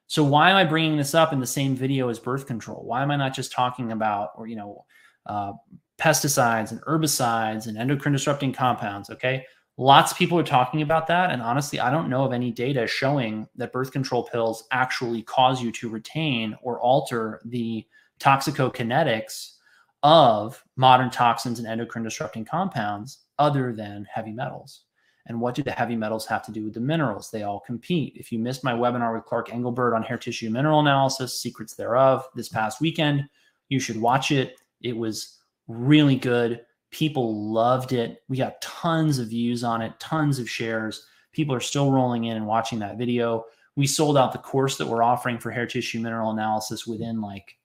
So 0.08 0.24
why 0.24 0.50
am 0.50 0.56
I 0.56 0.64
bringing 0.64 0.98
this 0.98 1.14
up 1.14 1.34
in 1.34 1.40
the 1.40 1.48
same 1.48 1.76
video 1.76 2.08
as 2.10 2.18
birth 2.18 2.48
control? 2.48 2.84
Why 2.84 3.04
am 3.04 3.12
I 3.12 3.18
not 3.18 3.36
just 3.36 3.52
talking 3.52 3.92
about, 3.92 4.32
or 4.38 4.48
you 4.48 4.56
know, 4.56 4.86
uh, 5.26 5.54
pesticides 6.00 6.72
and 6.72 6.82
herbicides 6.84 7.68
and 7.68 7.78
endocrine 7.78 8.14
disrupting 8.14 8.54
compounds? 8.54 9.10
Okay, 9.10 9.46
lots 9.76 10.14
of 10.14 10.18
people 10.18 10.40
are 10.40 10.44
talking 10.44 10.82
about 10.82 11.08
that, 11.08 11.32
and 11.32 11.42
honestly, 11.42 11.82
I 11.82 11.92
don't 11.92 12.10
know 12.10 12.24
of 12.24 12.32
any 12.32 12.52
data 12.52 12.88
showing 12.88 13.48
that 13.58 13.74
birth 13.74 13.92
control 13.92 14.24
pills 14.24 14.64
actually 14.72 15.24
cause 15.24 15.62
you 15.62 15.72
to 15.74 15.90
retain 15.90 16.56
or 16.62 16.80
alter 16.80 17.42
the 17.44 17.86
toxicokinetics 18.20 19.56
of 20.04 20.64
modern 20.78 21.10
toxins 21.10 21.60
and 21.60 21.68
endocrine 21.68 22.04
disrupting 22.04 22.46
compounds 22.46 23.26
other 23.40 23.74
than 23.74 24.08
heavy 24.12 24.32
metals. 24.32 24.84
And 25.28 25.42
what 25.42 25.56
do 25.56 25.62
the 25.62 25.72
heavy 25.72 25.96
metals 25.96 26.26
have 26.28 26.44
to 26.46 26.52
do 26.52 26.64
with 26.64 26.74
the 26.74 26.80
minerals? 26.80 27.30
They 27.30 27.44
all 27.44 27.60
compete. 27.60 28.14
If 28.16 28.32
you 28.32 28.40
missed 28.40 28.64
my 28.64 28.74
webinar 28.74 29.14
with 29.14 29.26
Clark 29.26 29.54
Engelbert 29.54 29.94
on 29.94 30.02
hair 30.02 30.18
tissue 30.18 30.50
mineral 30.50 30.80
analysis, 30.80 31.40
secrets 31.40 31.76
thereof, 31.76 32.26
this 32.34 32.48
past 32.48 32.80
weekend, 32.80 33.28
you 33.68 33.80
should 33.80 34.00
watch 34.00 34.32
it. 34.32 34.56
It 34.82 34.96
was 34.96 35.40
really 35.68 36.16
good. 36.16 36.62
People 36.92 37.52
loved 37.52 37.92
it. 37.92 38.24
We 38.30 38.38
got 38.38 38.62
tons 38.62 39.20
of 39.20 39.28
views 39.28 39.66
on 39.66 39.82
it, 39.82 40.00
tons 40.00 40.40
of 40.40 40.50
shares. 40.50 41.06
People 41.34 41.54
are 41.54 41.60
still 41.62 41.92
rolling 41.92 42.24
in 42.26 42.38
and 42.38 42.48
watching 42.48 42.80
that 42.80 42.98
video. 42.98 43.44
We 43.76 43.86
sold 43.86 44.18
out 44.18 44.32
the 44.32 44.40
course 44.40 44.78
that 44.78 44.88
we're 44.88 45.04
offering 45.04 45.40
for 45.40 45.52
hair 45.52 45.68
tissue 45.68 46.00
mineral 46.00 46.32
analysis 46.32 46.88
within 46.88 47.20
like, 47.20 47.58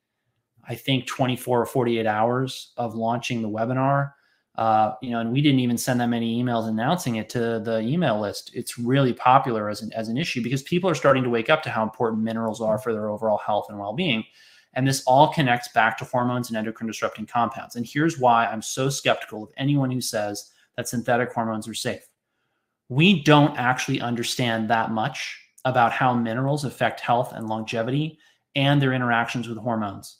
I 0.69 0.75
think 0.75 1.07
24 1.07 1.63
or 1.63 1.67
48 1.67 2.07
hours 2.07 2.73
of 2.77 2.97
launching 2.97 3.41
the 3.41 3.49
webinar 3.49 4.13
uh, 4.57 4.93
you 5.01 5.11
know, 5.11 5.21
and 5.21 5.33
we 5.33 5.41
didn't 5.41 5.61
even 5.61 5.79
send 5.79 6.01
that 6.01 6.09
many 6.09 6.43
emails 6.43 6.69
announcing 6.69 7.17
it 7.17 7.31
to 7.31 7.59
the 7.61 7.81
email 7.81 8.21
list. 8.21 8.51
It's 8.55 8.79
really 8.79 9.15
popular 9.15 9.71
as 9.71 9.81
an, 9.81 9.93
as 9.95 10.09
an 10.09 10.19
issue 10.19 10.43
because 10.43 10.63
people 10.63 10.91
are 10.91 10.95
starting 10.95 11.23
to 11.23 11.31
wake 11.31 11.49
up 11.49 11.63
to 11.63 11.71
how 11.71 11.83
important 11.83 12.23
minerals 12.23 12.61
are 12.61 12.79
for 12.79 12.93
their 12.93 13.09
overall 13.09 13.39
health 13.39 13.67
and 13.71 13.79
well 13.79 13.95
being. 13.95 14.25
And 14.75 14.87
this 14.87 15.03
all 15.07 15.33
connects 15.33 15.69
back 15.69 15.97
to 15.99 16.05
hormones 16.05 16.49
and 16.49 16.57
endocrine 16.57 16.87
disrupting 16.87 17.27
compounds. 17.27 17.77
And 17.77 17.87
here's 17.87 18.19
why 18.19 18.47
I'm 18.47 18.63
so 18.63 18.89
skeptical 18.89 19.43
of 19.45 19.51
anyone 19.57 19.91
who 19.91 20.01
says 20.01 20.51
that 20.77 20.89
synthetic 20.89 21.33
hormones 21.33 21.69
are 21.69 21.75
safe. 21.75 22.07
We 22.89 23.23
don't 23.23 23.57
actually 23.59 24.01
understand 24.01 24.69
that 24.69 24.91
much 24.91 25.39
about 25.65 25.93
how 25.93 26.15
minerals 26.15 26.65
affect 26.65 27.01
health 27.01 27.33
and 27.33 27.49
longevity 27.49 28.19
and 28.55 28.83
their 28.83 28.93
interactions 28.93 29.49
with 29.49 29.59
hormones. 29.59 30.19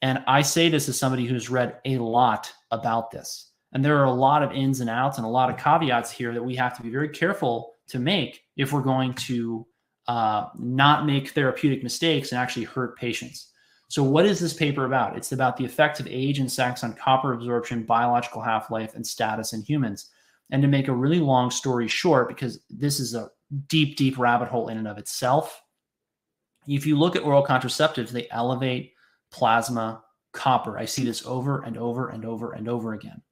And 0.00 0.22
I 0.26 0.42
say 0.42 0.68
this 0.68 0.88
as 0.88 0.98
somebody 0.98 1.26
who's 1.26 1.50
read 1.50 1.80
a 1.84 1.98
lot 1.98 2.52
about 2.70 3.10
this. 3.10 3.50
And 3.72 3.84
there 3.84 3.98
are 3.98 4.04
a 4.04 4.12
lot 4.12 4.42
of 4.42 4.52
ins 4.52 4.80
and 4.80 4.88
outs 4.88 5.18
and 5.18 5.26
a 5.26 5.30
lot 5.30 5.50
of 5.50 5.58
caveats 5.58 6.10
here 6.10 6.32
that 6.32 6.42
we 6.42 6.56
have 6.56 6.76
to 6.76 6.82
be 6.82 6.90
very 6.90 7.08
careful 7.08 7.74
to 7.88 7.98
make 7.98 8.42
if 8.56 8.72
we're 8.72 8.82
going 8.82 9.14
to 9.14 9.66
uh, 10.06 10.46
not 10.58 11.04
make 11.04 11.30
therapeutic 11.30 11.82
mistakes 11.82 12.32
and 12.32 12.40
actually 12.40 12.64
hurt 12.64 12.96
patients. 12.96 13.52
So, 13.88 14.02
what 14.02 14.26
is 14.26 14.38
this 14.38 14.52
paper 14.52 14.84
about? 14.84 15.16
It's 15.16 15.32
about 15.32 15.56
the 15.56 15.64
effects 15.64 16.00
of 16.00 16.06
age 16.06 16.38
and 16.38 16.50
sex 16.50 16.84
on 16.84 16.94
copper 16.94 17.32
absorption, 17.32 17.84
biological 17.84 18.42
half 18.42 18.70
life, 18.70 18.94
and 18.94 19.06
status 19.06 19.52
in 19.52 19.62
humans. 19.62 20.10
And 20.50 20.62
to 20.62 20.68
make 20.68 20.88
a 20.88 20.94
really 20.94 21.20
long 21.20 21.50
story 21.50 21.88
short, 21.88 22.28
because 22.28 22.60
this 22.70 23.00
is 23.00 23.14
a 23.14 23.30
deep, 23.68 23.96
deep 23.96 24.18
rabbit 24.18 24.48
hole 24.48 24.68
in 24.68 24.78
and 24.78 24.88
of 24.88 24.98
itself, 24.98 25.62
if 26.66 26.86
you 26.86 26.98
look 26.98 27.16
at 27.16 27.22
oral 27.22 27.44
contraceptives, 27.44 28.10
they 28.10 28.28
elevate 28.30 28.92
plasma 29.30 30.02
copper. 30.32 30.78
I 30.78 30.84
see 30.84 31.04
this 31.04 31.24
over 31.24 31.62
and 31.62 31.76
over 31.78 32.10
and 32.10 32.24
over 32.24 32.52
and 32.52 32.68
over 32.68 32.92
again. 32.92 33.22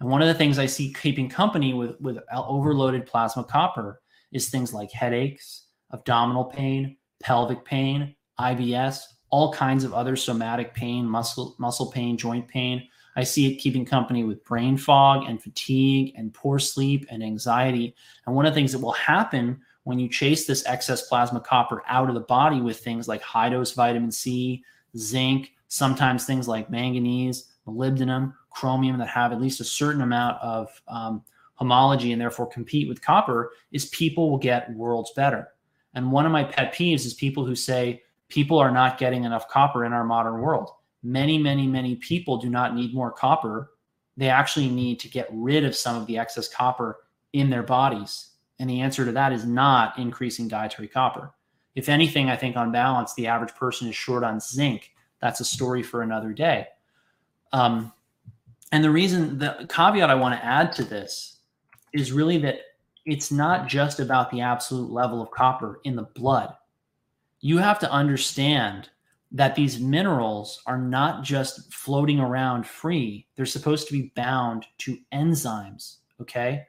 And 0.00 0.08
one 0.08 0.22
of 0.22 0.28
the 0.28 0.34
things 0.34 0.58
I 0.58 0.66
see 0.66 0.92
keeping 0.92 1.28
company 1.28 1.72
with, 1.72 2.00
with 2.00 2.18
overloaded 2.32 3.06
plasma 3.06 3.44
copper 3.44 4.00
is 4.32 4.48
things 4.48 4.74
like 4.74 4.92
headaches, 4.92 5.66
abdominal 5.92 6.44
pain, 6.44 6.96
pelvic 7.20 7.64
pain, 7.64 8.14
IBS, 8.38 9.00
all 9.30 9.52
kinds 9.52 9.84
of 9.84 9.94
other 9.94 10.16
somatic 10.16 10.74
pain, 10.74 11.06
muscle, 11.06 11.56
muscle 11.58 11.90
pain, 11.90 12.16
joint 12.16 12.46
pain. 12.46 12.86
I 13.16 13.24
see 13.24 13.50
it 13.50 13.56
keeping 13.56 13.86
company 13.86 14.24
with 14.24 14.44
brain 14.44 14.76
fog 14.76 15.24
and 15.26 15.42
fatigue 15.42 16.12
and 16.16 16.34
poor 16.34 16.58
sleep 16.58 17.06
and 17.10 17.22
anxiety. 17.22 17.94
And 18.26 18.36
one 18.36 18.44
of 18.44 18.52
the 18.52 18.60
things 18.60 18.72
that 18.72 18.80
will 18.80 18.92
happen 18.92 19.60
when 19.84 19.98
you 19.98 20.08
chase 20.08 20.46
this 20.46 20.66
excess 20.66 21.08
plasma 21.08 21.40
copper 21.40 21.82
out 21.88 22.08
of 22.08 22.14
the 22.14 22.20
body 22.20 22.60
with 22.60 22.80
things 22.80 23.08
like 23.08 23.22
high 23.22 23.48
dose 23.48 23.72
vitamin 23.72 24.10
C, 24.10 24.62
zinc, 24.98 25.52
sometimes 25.68 26.26
things 26.26 26.46
like 26.46 26.70
manganese, 26.70 27.52
molybdenum, 27.66 28.34
chromium 28.56 28.96
that 28.96 29.08
have 29.08 29.32
at 29.32 29.40
least 29.40 29.60
a 29.60 29.64
certain 29.64 30.00
amount 30.00 30.40
of 30.40 30.80
um, 30.88 31.22
homology 31.56 32.12
and 32.12 32.20
therefore 32.20 32.46
compete 32.46 32.88
with 32.88 33.02
copper 33.02 33.52
is 33.70 33.86
people 33.86 34.30
will 34.30 34.38
get 34.38 34.72
worlds 34.74 35.12
better. 35.14 35.48
And 35.94 36.10
one 36.10 36.24
of 36.24 36.32
my 36.32 36.42
pet 36.42 36.74
peeves 36.74 37.04
is 37.04 37.12
people 37.12 37.44
who 37.44 37.54
say 37.54 38.02
people 38.28 38.58
are 38.58 38.70
not 38.70 38.96
getting 38.96 39.24
enough 39.24 39.46
copper 39.48 39.84
in 39.84 39.92
our 39.92 40.04
modern 40.04 40.40
world. 40.40 40.70
Many, 41.02 41.36
many, 41.36 41.66
many 41.66 41.96
people 41.96 42.38
do 42.38 42.48
not 42.48 42.74
need 42.74 42.94
more 42.94 43.12
copper. 43.12 43.72
They 44.16 44.30
actually 44.30 44.70
need 44.70 45.00
to 45.00 45.08
get 45.08 45.28
rid 45.30 45.62
of 45.64 45.76
some 45.76 45.94
of 45.94 46.06
the 46.06 46.16
excess 46.16 46.48
copper 46.48 47.00
in 47.34 47.50
their 47.50 47.62
bodies. 47.62 48.30
And 48.58 48.70
the 48.70 48.80
answer 48.80 49.04
to 49.04 49.12
that 49.12 49.34
is 49.34 49.44
not 49.44 49.98
increasing 49.98 50.48
dietary 50.48 50.88
copper. 50.88 51.34
If 51.74 51.90
anything, 51.90 52.30
I 52.30 52.36
think 52.36 52.56
on 52.56 52.72
balance, 52.72 53.12
the 53.12 53.26
average 53.26 53.54
person 53.54 53.86
is 53.86 53.94
short 53.94 54.24
on 54.24 54.40
zinc. 54.40 54.92
That's 55.20 55.40
a 55.40 55.44
story 55.44 55.82
for 55.82 56.00
another 56.00 56.32
day. 56.32 56.68
Um, 57.52 57.92
and 58.72 58.82
the 58.82 58.90
reason, 58.90 59.38
the 59.38 59.66
caveat 59.68 60.10
I 60.10 60.14
want 60.14 60.38
to 60.38 60.44
add 60.44 60.72
to 60.72 60.84
this 60.84 61.38
is 61.92 62.12
really 62.12 62.38
that 62.38 62.60
it's 63.04 63.30
not 63.30 63.68
just 63.68 64.00
about 64.00 64.30
the 64.30 64.40
absolute 64.40 64.90
level 64.90 65.22
of 65.22 65.30
copper 65.30 65.80
in 65.84 65.94
the 65.96 66.02
blood. 66.02 66.54
You 67.40 67.58
have 67.58 67.78
to 67.80 67.90
understand 67.90 68.90
that 69.32 69.54
these 69.54 69.78
minerals 69.78 70.62
are 70.66 70.78
not 70.78 71.22
just 71.22 71.72
floating 71.72 72.20
around 72.20 72.66
free, 72.66 73.26
they're 73.36 73.46
supposed 73.46 73.86
to 73.86 73.92
be 73.92 74.12
bound 74.16 74.66
to 74.78 74.98
enzymes. 75.12 75.96
Okay. 76.20 76.66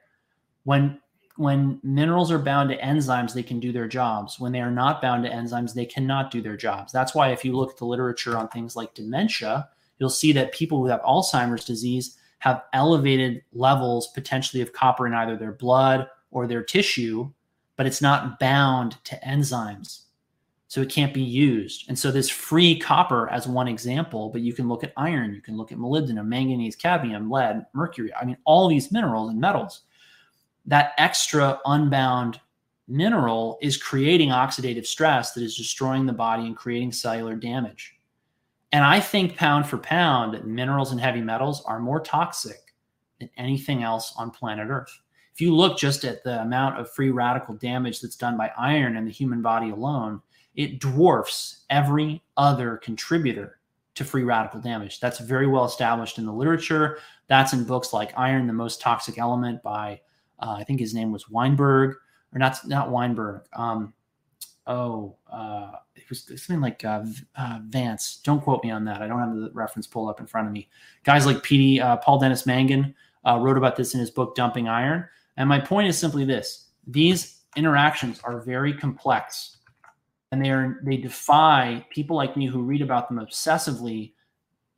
When 0.64 1.00
when 1.36 1.78
minerals 1.84 2.32
are 2.32 2.38
bound 2.38 2.68
to 2.70 2.78
enzymes, 2.78 3.32
they 3.32 3.44
can 3.44 3.60
do 3.60 3.70
their 3.70 3.86
jobs. 3.86 4.40
When 4.40 4.50
they 4.50 4.60
are 4.60 4.72
not 4.72 5.00
bound 5.00 5.22
to 5.24 5.30
enzymes, 5.30 5.72
they 5.72 5.86
cannot 5.86 6.32
do 6.32 6.42
their 6.42 6.56
jobs. 6.56 6.92
That's 6.92 7.14
why, 7.14 7.30
if 7.30 7.44
you 7.44 7.52
look 7.52 7.70
at 7.70 7.76
the 7.76 7.86
literature 7.86 8.36
on 8.36 8.48
things 8.48 8.74
like 8.74 8.92
dementia, 8.92 9.68
you'll 9.98 10.10
see 10.10 10.32
that 10.32 10.52
people 10.52 10.78
who 10.78 10.86
have 10.86 11.02
Alzheimer's 11.02 11.64
disease 11.64 12.16
have 12.40 12.62
elevated 12.72 13.42
levels 13.52 14.08
potentially 14.08 14.62
of 14.62 14.72
copper 14.72 15.06
in 15.06 15.14
either 15.14 15.36
their 15.36 15.52
blood 15.52 16.08
or 16.30 16.46
their 16.46 16.62
tissue, 16.62 17.30
but 17.76 17.86
it's 17.86 18.02
not 18.02 18.38
bound 18.38 19.02
to 19.04 19.18
enzymes. 19.26 20.02
So 20.68 20.82
it 20.82 20.90
can't 20.90 21.14
be 21.14 21.22
used. 21.22 21.88
And 21.88 21.98
so 21.98 22.10
this 22.10 22.28
free 22.28 22.78
copper 22.78 23.30
as 23.30 23.48
one 23.48 23.68
example, 23.68 24.28
but 24.28 24.42
you 24.42 24.52
can 24.52 24.68
look 24.68 24.84
at 24.84 24.92
iron, 24.98 25.34
you 25.34 25.40
can 25.40 25.56
look 25.56 25.72
at 25.72 25.78
molybdenum, 25.78 26.26
manganese, 26.26 26.76
cadmium, 26.76 27.30
lead, 27.30 27.64
mercury. 27.72 28.14
I 28.14 28.26
mean, 28.26 28.36
all 28.44 28.68
these 28.68 28.92
minerals 28.92 29.30
and 29.30 29.40
metals. 29.40 29.82
That 30.66 30.92
extra 30.98 31.58
unbound 31.64 32.38
mineral 32.86 33.58
is 33.62 33.78
creating 33.78 34.28
oxidative 34.28 34.84
stress 34.84 35.32
that 35.32 35.42
is 35.42 35.56
destroying 35.56 36.04
the 36.04 36.12
body 36.12 36.46
and 36.46 36.56
creating 36.56 36.92
cellular 36.92 37.34
damage. 37.34 37.97
And 38.72 38.84
I 38.84 39.00
think 39.00 39.36
pound 39.36 39.66
for 39.66 39.78
pound, 39.78 40.44
minerals 40.44 40.92
and 40.92 41.00
heavy 41.00 41.22
metals 41.22 41.62
are 41.64 41.78
more 41.78 42.00
toxic 42.00 42.74
than 43.18 43.30
anything 43.36 43.82
else 43.82 44.12
on 44.16 44.30
planet 44.30 44.68
Earth. 44.68 45.00
If 45.32 45.40
you 45.40 45.54
look 45.54 45.78
just 45.78 46.04
at 46.04 46.22
the 46.24 46.42
amount 46.42 46.78
of 46.78 46.90
free 46.90 47.10
radical 47.10 47.54
damage 47.54 48.00
that's 48.00 48.16
done 48.16 48.36
by 48.36 48.50
iron 48.58 48.96
in 48.96 49.04
the 49.04 49.10
human 49.10 49.40
body 49.40 49.70
alone, 49.70 50.20
it 50.54 50.80
dwarfs 50.80 51.64
every 51.70 52.22
other 52.36 52.76
contributor 52.78 53.60
to 53.94 54.04
free 54.04 54.24
radical 54.24 54.60
damage. 54.60 55.00
That's 55.00 55.18
very 55.20 55.46
well 55.46 55.64
established 55.64 56.18
in 56.18 56.26
the 56.26 56.32
literature. 56.32 56.98
That's 57.28 57.52
in 57.52 57.64
books 57.64 57.92
like 57.92 58.12
Iron, 58.16 58.46
the 58.46 58.52
Most 58.52 58.80
Toxic 58.80 59.18
Element 59.18 59.62
by, 59.62 60.00
uh, 60.40 60.56
I 60.58 60.64
think 60.64 60.80
his 60.80 60.94
name 60.94 61.12
was 61.12 61.30
Weinberg, 61.30 61.96
or 62.34 62.38
not, 62.38 62.58
not 62.66 62.90
Weinberg. 62.90 63.42
Um, 63.54 63.94
oh, 64.68 65.16
uh, 65.32 65.72
it 65.96 66.08
was 66.08 66.24
something 66.26 66.60
like 66.60 66.84
uh, 66.84 67.02
uh, 67.36 67.58
Vance. 67.64 68.20
Don't 68.22 68.42
quote 68.42 68.62
me 68.62 68.70
on 68.70 68.84
that. 68.84 69.02
I 69.02 69.08
don't 69.08 69.18
have 69.18 69.34
the 69.34 69.50
reference 69.54 69.86
pulled 69.86 70.10
up 70.10 70.20
in 70.20 70.26
front 70.26 70.46
of 70.46 70.52
me. 70.52 70.68
Guys 71.04 71.26
like 71.26 71.38
PD, 71.38 71.80
uh, 71.80 71.96
Paul 71.96 72.18
Dennis 72.18 72.46
Mangan 72.46 72.94
uh, 73.26 73.38
wrote 73.40 73.56
about 73.56 73.76
this 73.76 73.94
in 73.94 74.00
his 74.00 74.10
book 74.10 74.36
Dumping 74.36 74.68
Iron. 74.68 75.06
And 75.38 75.48
my 75.48 75.58
point 75.58 75.88
is 75.88 75.98
simply 75.98 76.24
this: 76.24 76.66
these 76.86 77.40
interactions 77.56 78.20
are 78.22 78.40
very 78.42 78.74
complex, 78.74 79.56
and 80.30 80.44
they 80.44 80.50
are 80.50 80.80
they 80.84 80.98
defy 80.98 81.84
people 81.90 82.16
like 82.16 82.36
me 82.36 82.46
who 82.46 82.62
read 82.62 82.82
about 82.82 83.08
them 83.08 83.18
obsessively, 83.18 84.12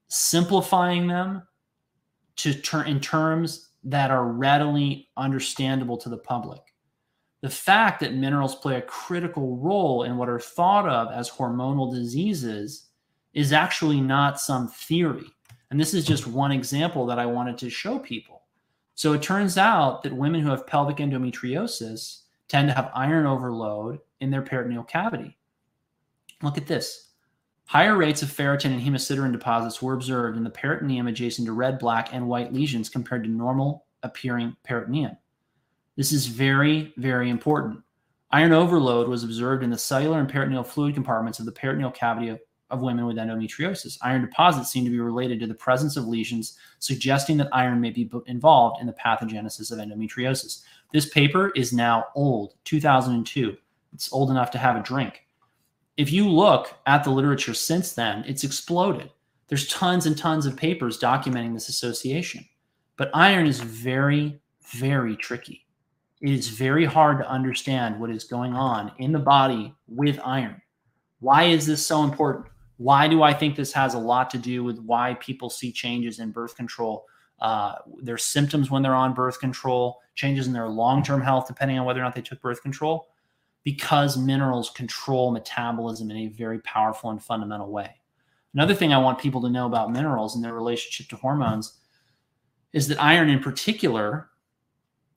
simplifying 0.09 1.09
them 1.09 1.43
to 2.37 2.55
turn 2.55 2.87
in 2.87 3.01
terms 3.01 3.69
that 3.83 4.11
are 4.11 4.27
readily 4.27 5.09
understandable 5.17 5.97
to 5.97 6.09
the 6.09 6.17
public 6.17 6.70
the 7.41 7.51
fact 7.51 8.01
that 8.01 8.15
minerals 8.15 8.55
play 8.55 8.77
a 8.77 8.83
critical 8.83 9.57
role 9.57 10.03
in 10.03 10.17
what 10.17 10.29
are 10.29 10.41
thought 10.41 10.89
of 10.89 11.11
as 11.13 11.31
hormonal 11.31 11.93
diseases 11.93 12.89
is 13.33 13.53
actually 13.53 14.01
not 14.01 14.41
some 14.41 14.69
theory. 14.69 15.31
And 15.71 15.81
this 15.81 15.95
is 15.95 16.05
just 16.05 16.27
one 16.27 16.53
example 16.53 17.07
that 17.07 17.19
I 17.19 17.27
wanted 17.27 17.57
to 17.59 17.71
show 17.71 17.99
people. 17.99 18.43
So 18.95 19.13
it 19.13 19.23
turns 19.23 19.57
out 19.57 20.03
that 20.03 20.13
women 20.13 20.41
who 20.41 20.51
have 20.51 20.67
pelvic 20.67 20.99
endometriosis 20.99 22.23
tend 22.49 22.69
to 22.69 22.75
have 22.75 22.91
iron 22.95 23.25
overload 23.25 24.01
in 24.21 24.31
their 24.31 24.43
peritoneal 24.43 24.83
cavity. 24.83 25.39
Look 26.43 26.59
at 26.59 26.67
this. 26.67 27.11
Higher 27.67 27.97
rates 27.97 28.23
of 28.23 28.31
ferritin 28.31 28.73
and 28.73 28.83
hemosiderin 28.83 29.33
deposits 29.33 29.81
were 29.81 29.95
observed 29.95 30.37
in 30.37 30.43
the 30.43 30.51
peritoneum 30.51 31.07
adjacent 31.07 31.47
to 31.47 31.53
red, 31.53 31.79
black, 31.79 32.13
and 32.13 32.27
white 32.27 32.53
lesions 32.53 32.89
compared 32.89 33.23
to 33.23 33.31
normal 33.31 33.87
appearing 34.03 34.57
peritoneum. 34.65 35.17
This 35.97 36.13
is 36.13 36.27
very, 36.27 36.93
very 36.97 37.31
important. 37.31 37.83
Iron 38.33 38.53
overload 38.53 39.09
was 39.09 39.25
observed 39.25 39.65
in 39.65 39.71
the 39.71 39.79
cellular 39.79 40.21
and 40.21 40.29
peritoneal 40.29 40.63
fluid 40.63 40.95
compartments 40.95 41.41
of 41.41 41.47
the 41.47 41.53
peritoneal 41.53 41.91
cavity 41.91 42.29
of, 42.29 42.39
of 42.71 42.81
women 42.81 43.05
with 43.05 43.17
endometriosis. 43.17 43.99
Iron 44.03 44.23
deposits 44.23 44.71
seem 44.71 44.85
to 44.85 44.91
be 44.91 45.01
related 45.01 45.41
to 45.41 45.49
the 45.49 45.55
presence 45.55 45.97
of 45.97 46.07
lesions, 46.07 46.57
suggesting 46.79 47.37
that 47.39 47.49
iron 47.53 47.81
may 47.81 47.91
be 47.91 48.09
involved 48.27 48.81
in 48.81 48.87
the 48.87 48.93
pathogenesis 48.93 49.73
of 49.73 49.79
endometriosis. 49.79 50.63
This 50.93 51.09
paper 51.09 51.51
is 51.57 51.73
now 51.73 52.07
old, 52.15 52.55
2002. 52.65 53.57
It's 53.93 54.13
old 54.13 54.31
enough 54.31 54.53
to 54.53 54.59
have 54.59 54.77
a 54.77 54.83
drink. 54.83 55.27
If 55.97 56.13
you 56.13 56.29
look 56.29 56.79
at 56.87 57.03
the 57.03 57.11
literature 57.11 57.53
since 57.53 57.95
then, 57.95 58.25
it's 58.29 58.45
exploded. 58.45 59.11
There's 59.49 59.67
tons 59.67 60.07
and 60.07 60.17
tons 60.17 60.47
of 60.47 60.57
papers 60.57 61.01
documenting 61.01 61.53
this 61.53 61.69
association. 61.69 62.47
But 62.97 63.11
iron 63.13 63.49
is 63.49 63.59
very, 63.59 64.41
very 64.63 65.17
tricky 65.17 65.67
it 66.21 66.31
is 66.31 66.49
very 66.49 66.85
hard 66.85 67.19
to 67.19 67.29
understand 67.29 67.99
what 67.99 68.11
is 68.11 68.25
going 68.25 68.55
on 68.55 68.93
in 68.99 69.13
the 69.13 69.19
body 69.19 69.75
with 69.89 70.21
iron. 70.25 70.61
Why 71.21 71.45
is 71.45 71.67
this 71.67 71.87
so 71.87 72.03
important? 72.03 72.47
Why 72.77 73.09
do 73.09 73.23
I 73.23 73.35
think 73.35 73.57
this 73.57 73.73
has 73.73 73.95
a 73.95 73.99
lot 73.99 74.31
to 74.31 74.39
do 74.39 74.65
with 74.65 74.79
why 74.81 75.15
people 75.21 75.51
see 75.51 75.73
changes 75.73 76.19
in 76.19 76.31
birth 76.31 76.57
control? 76.57 77.07
Uh, 77.41 77.77
their 78.03 78.19
symptoms 78.19 78.71
when 78.71 78.83
they're 78.83 78.95
on 78.95 79.15
birth 79.15 79.41
control, 79.41 80.01
changes 80.15 80.47
in 80.47 80.53
their 80.53 80.69
long 80.69 81.03
term 81.03 81.23
health, 81.23 81.47
depending 81.47 81.79
on 81.79 81.87
whether 81.87 82.01
or 82.01 82.03
not 82.03 82.15
they 82.15 82.21
took 82.21 82.41
birth 82.41 82.63
control, 82.63 83.09
because 83.65 84.17
minerals 84.17 84.71
control 84.71 85.31
metabolism 85.31 86.11
in 86.11 86.17
a 86.19 86.27
very 86.29 86.59
powerful 86.61 87.11
and 87.11 87.23
fundamental 87.23 87.71
way. 87.71 87.95
Another 88.55 88.75
thing 88.75 88.93
I 88.93 88.99
want 88.99 89.19
people 89.19 89.41
to 89.43 89.51
know 89.51 89.67
about 89.67 89.93
minerals 89.93 90.35
and 90.35 90.45
their 90.45 90.55
relationship 90.55 91.09
to 91.11 91.17
hormones 91.17 91.79
is 92.73 92.89
that 92.89 93.03
iron, 93.03 93.29
in 93.29 93.41
particular, 93.41 94.30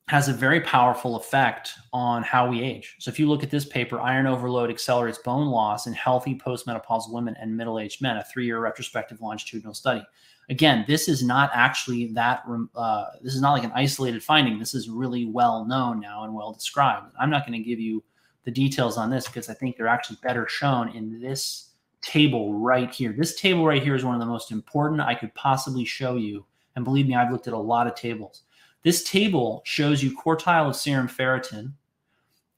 has 0.10 0.28
a 0.28 0.34
very 0.34 0.60
powerful 0.60 1.16
effect 1.16 1.74
on 1.94 2.24
how 2.24 2.48
we 2.48 2.62
age. 2.62 2.96
So 3.00 3.10
if 3.10 3.18
you 3.18 3.30
look 3.30 3.42
at 3.42 3.50
this 3.50 3.66
paper, 3.66 4.02
iron 4.02 4.28
overload 4.28 4.70
accelerates 4.70 5.18
bone 5.18 5.48
loss 5.48 5.88
in 5.88 5.94
healthy 5.94 6.36
postmenopausal 6.36 7.14
women 7.14 7.36
and 7.40 7.56
middle-aged 7.56 8.02
men, 8.02 8.18
a 8.18 8.24
three-year 8.24 8.60
retrospective 8.60 9.22
longitudinal 9.22 9.74
study. 9.74 10.04
Again, 10.50 10.84
this 10.90 11.08
is 11.08 11.24
not 11.24 11.52
actually 11.54 12.08
that. 12.14 12.44
Uh, 12.76 13.06
this 13.22 13.34
is 13.34 13.42
not 13.42 13.54
like 13.54 13.64
an 13.64 13.72
isolated 13.74 14.22
finding. 14.22 14.60
This 14.60 14.74
is 14.74 14.90
really 14.90 15.26
well 15.26 15.64
known 15.64 16.02
now 16.02 16.26
and 16.26 16.34
well 16.34 16.52
described. 16.52 17.14
I'm 17.18 17.30
not 17.30 17.48
going 17.48 17.58
to 17.58 17.70
give 17.70 17.80
you 17.80 18.04
the 18.44 18.52
details 18.52 18.98
on 18.98 19.10
this 19.10 19.26
because 19.26 19.50
I 19.50 19.54
think 19.54 19.78
they're 19.78 19.88
actually 19.88 20.18
better 20.22 20.46
shown 20.50 20.90
in 20.90 21.22
this 21.22 21.70
table 22.02 22.56
right 22.56 22.94
here. 22.94 23.16
This 23.18 23.40
table 23.40 23.66
right 23.66 23.82
here 23.82 23.96
is 23.96 24.04
one 24.04 24.16
of 24.16 24.20
the 24.20 24.26
most 24.26 24.52
important 24.52 25.00
I 25.00 25.16
could 25.16 25.34
possibly 25.34 25.86
show 25.86 26.18
you. 26.18 26.46
And 26.76 26.84
believe 26.84 27.08
me, 27.08 27.16
I've 27.16 27.32
looked 27.32 27.48
at 27.48 27.54
a 27.54 27.58
lot 27.58 27.88
of 27.88 27.96
tables 27.96 28.44
this 28.84 29.04
table 29.04 29.62
shows 29.66 30.04
you 30.04 30.16
quartile 30.16 30.70
of 30.70 30.76
serum 30.76 31.08
ferritin 31.08 31.74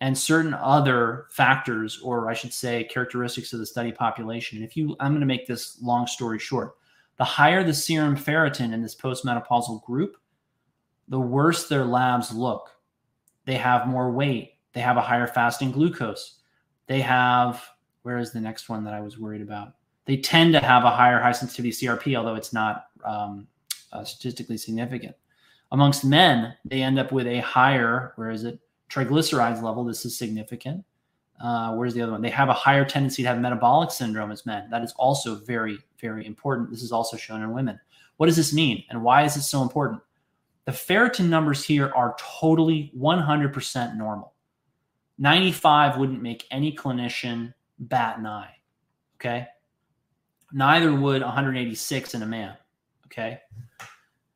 and 0.02 0.18
certain 0.18 0.54
other 0.54 1.28
factors, 1.30 2.00
or 2.02 2.30
I 2.30 2.34
should 2.34 2.54
say, 2.54 2.84
characteristics 2.84 3.54
of 3.54 3.60
the 3.60 3.66
study 3.66 3.92
population. 3.92 4.58
And 4.58 4.66
if 4.66 4.76
you, 4.76 4.96
I'm 5.00 5.12
going 5.12 5.22
to 5.22 5.26
make 5.26 5.48
this 5.48 5.82
long 5.82 6.08
story 6.08 6.40
short. 6.40 6.76
The 7.18 7.24
higher 7.24 7.64
the 7.64 7.74
serum 7.74 8.18
ferritin 8.18 8.74
in 8.74 8.82
this 8.82 8.96
postmenopausal 8.96 9.84
group, 9.84 10.18
the 11.08 11.20
worse 11.20 11.68
their 11.68 11.86
labs 11.86 12.34
look. 12.34 12.72
They 13.46 13.56
have 13.56 13.88
more 13.88 14.12
weight. 14.12 14.56
They 14.74 14.82
have 14.82 14.98
a 14.98 15.02
higher 15.02 15.28
fasting 15.28 15.72
glucose. 15.72 16.40
They 16.88 17.02
have, 17.02 17.64
where 18.02 18.18
is 18.18 18.32
the 18.32 18.42
next 18.42 18.68
one 18.68 18.84
that 18.84 18.94
I 18.94 19.02
was 19.02 19.18
worried 19.18 19.42
about? 19.42 19.76
They 20.06 20.18
tend 20.18 20.54
to 20.54 20.60
have 20.60 20.84
a 20.84 20.90
higher 20.90 21.20
high 21.20 21.32
sensitivity 21.32 21.72
CRP, 21.72 22.18
although 22.18 22.36
it's 22.36 22.54
not 22.54 22.88
um, 23.06 23.48
uh, 23.94 24.04
statistically 24.04 24.58
significant. 24.58 25.16
Amongst 25.72 26.06
men, 26.06 26.56
they 26.64 26.82
end 26.82 27.00
up 27.00 27.12
with 27.12 27.28
a 27.28 27.40
higher, 27.40 28.14
where 28.16 28.32
is 28.32 28.44
it, 28.44 28.60
triglycerides 28.90 29.62
level. 29.62 29.84
This 29.84 30.06
is 30.06 30.18
significant. 30.18 30.84
Uh, 31.42 31.74
where's 31.74 31.94
the 31.94 32.02
other 32.02 32.14
one? 32.14 32.22
They 32.22 32.30
have 32.30 32.50
a 32.50 32.54
higher 32.54 32.86
tendency 32.86 33.24
to 33.24 33.28
have 33.28 33.40
metabolic 33.40 33.92
syndrome 33.92 34.32
as 34.32 34.46
men. 34.46 34.70
That 34.70 34.84
is 34.84 34.94
also 34.98 35.36
very, 35.36 35.80
very 36.00 36.26
important. 36.26 36.70
This 36.70 36.84
is 36.84 36.92
also 36.92 37.18
shown 37.18 37.42
in 37.42 37.52
women. 37.52 37.80
What 38.18 38.28
does 38.28 38.38
this 38.38 38.54
mean? 38.54 38.84
And 38.90 39.04
why 39.04 39.24
is 39.24 39.36
this 39.36 39.50
so 39.50 39.62
important? 39.62 40.02
The 40.66 40.72
ferritin 40.72 41.30
numbers 41.30 41.64
here 41.64 41.92
are 41.96 42.16
totally 42.20 42.92
100% 42.98 43.98
normal. 43.98 44.34
95 45.18 45.98
wouldn't 45.98 46.22
make 46.22 46.46
any 46.52 46.76
clinician 46.76 47.54
bat 47.80 48.18
an 48.18 48.26
eye. 48.26 48.56
Okay. 49.18 49.48
Neither 50.54 50.94
would 50.94 51.22
186 51.22 52.14
in 52.14 52.22
a 52.22 52.26
man. 52.26 52.56
Okay. 53.08 53.40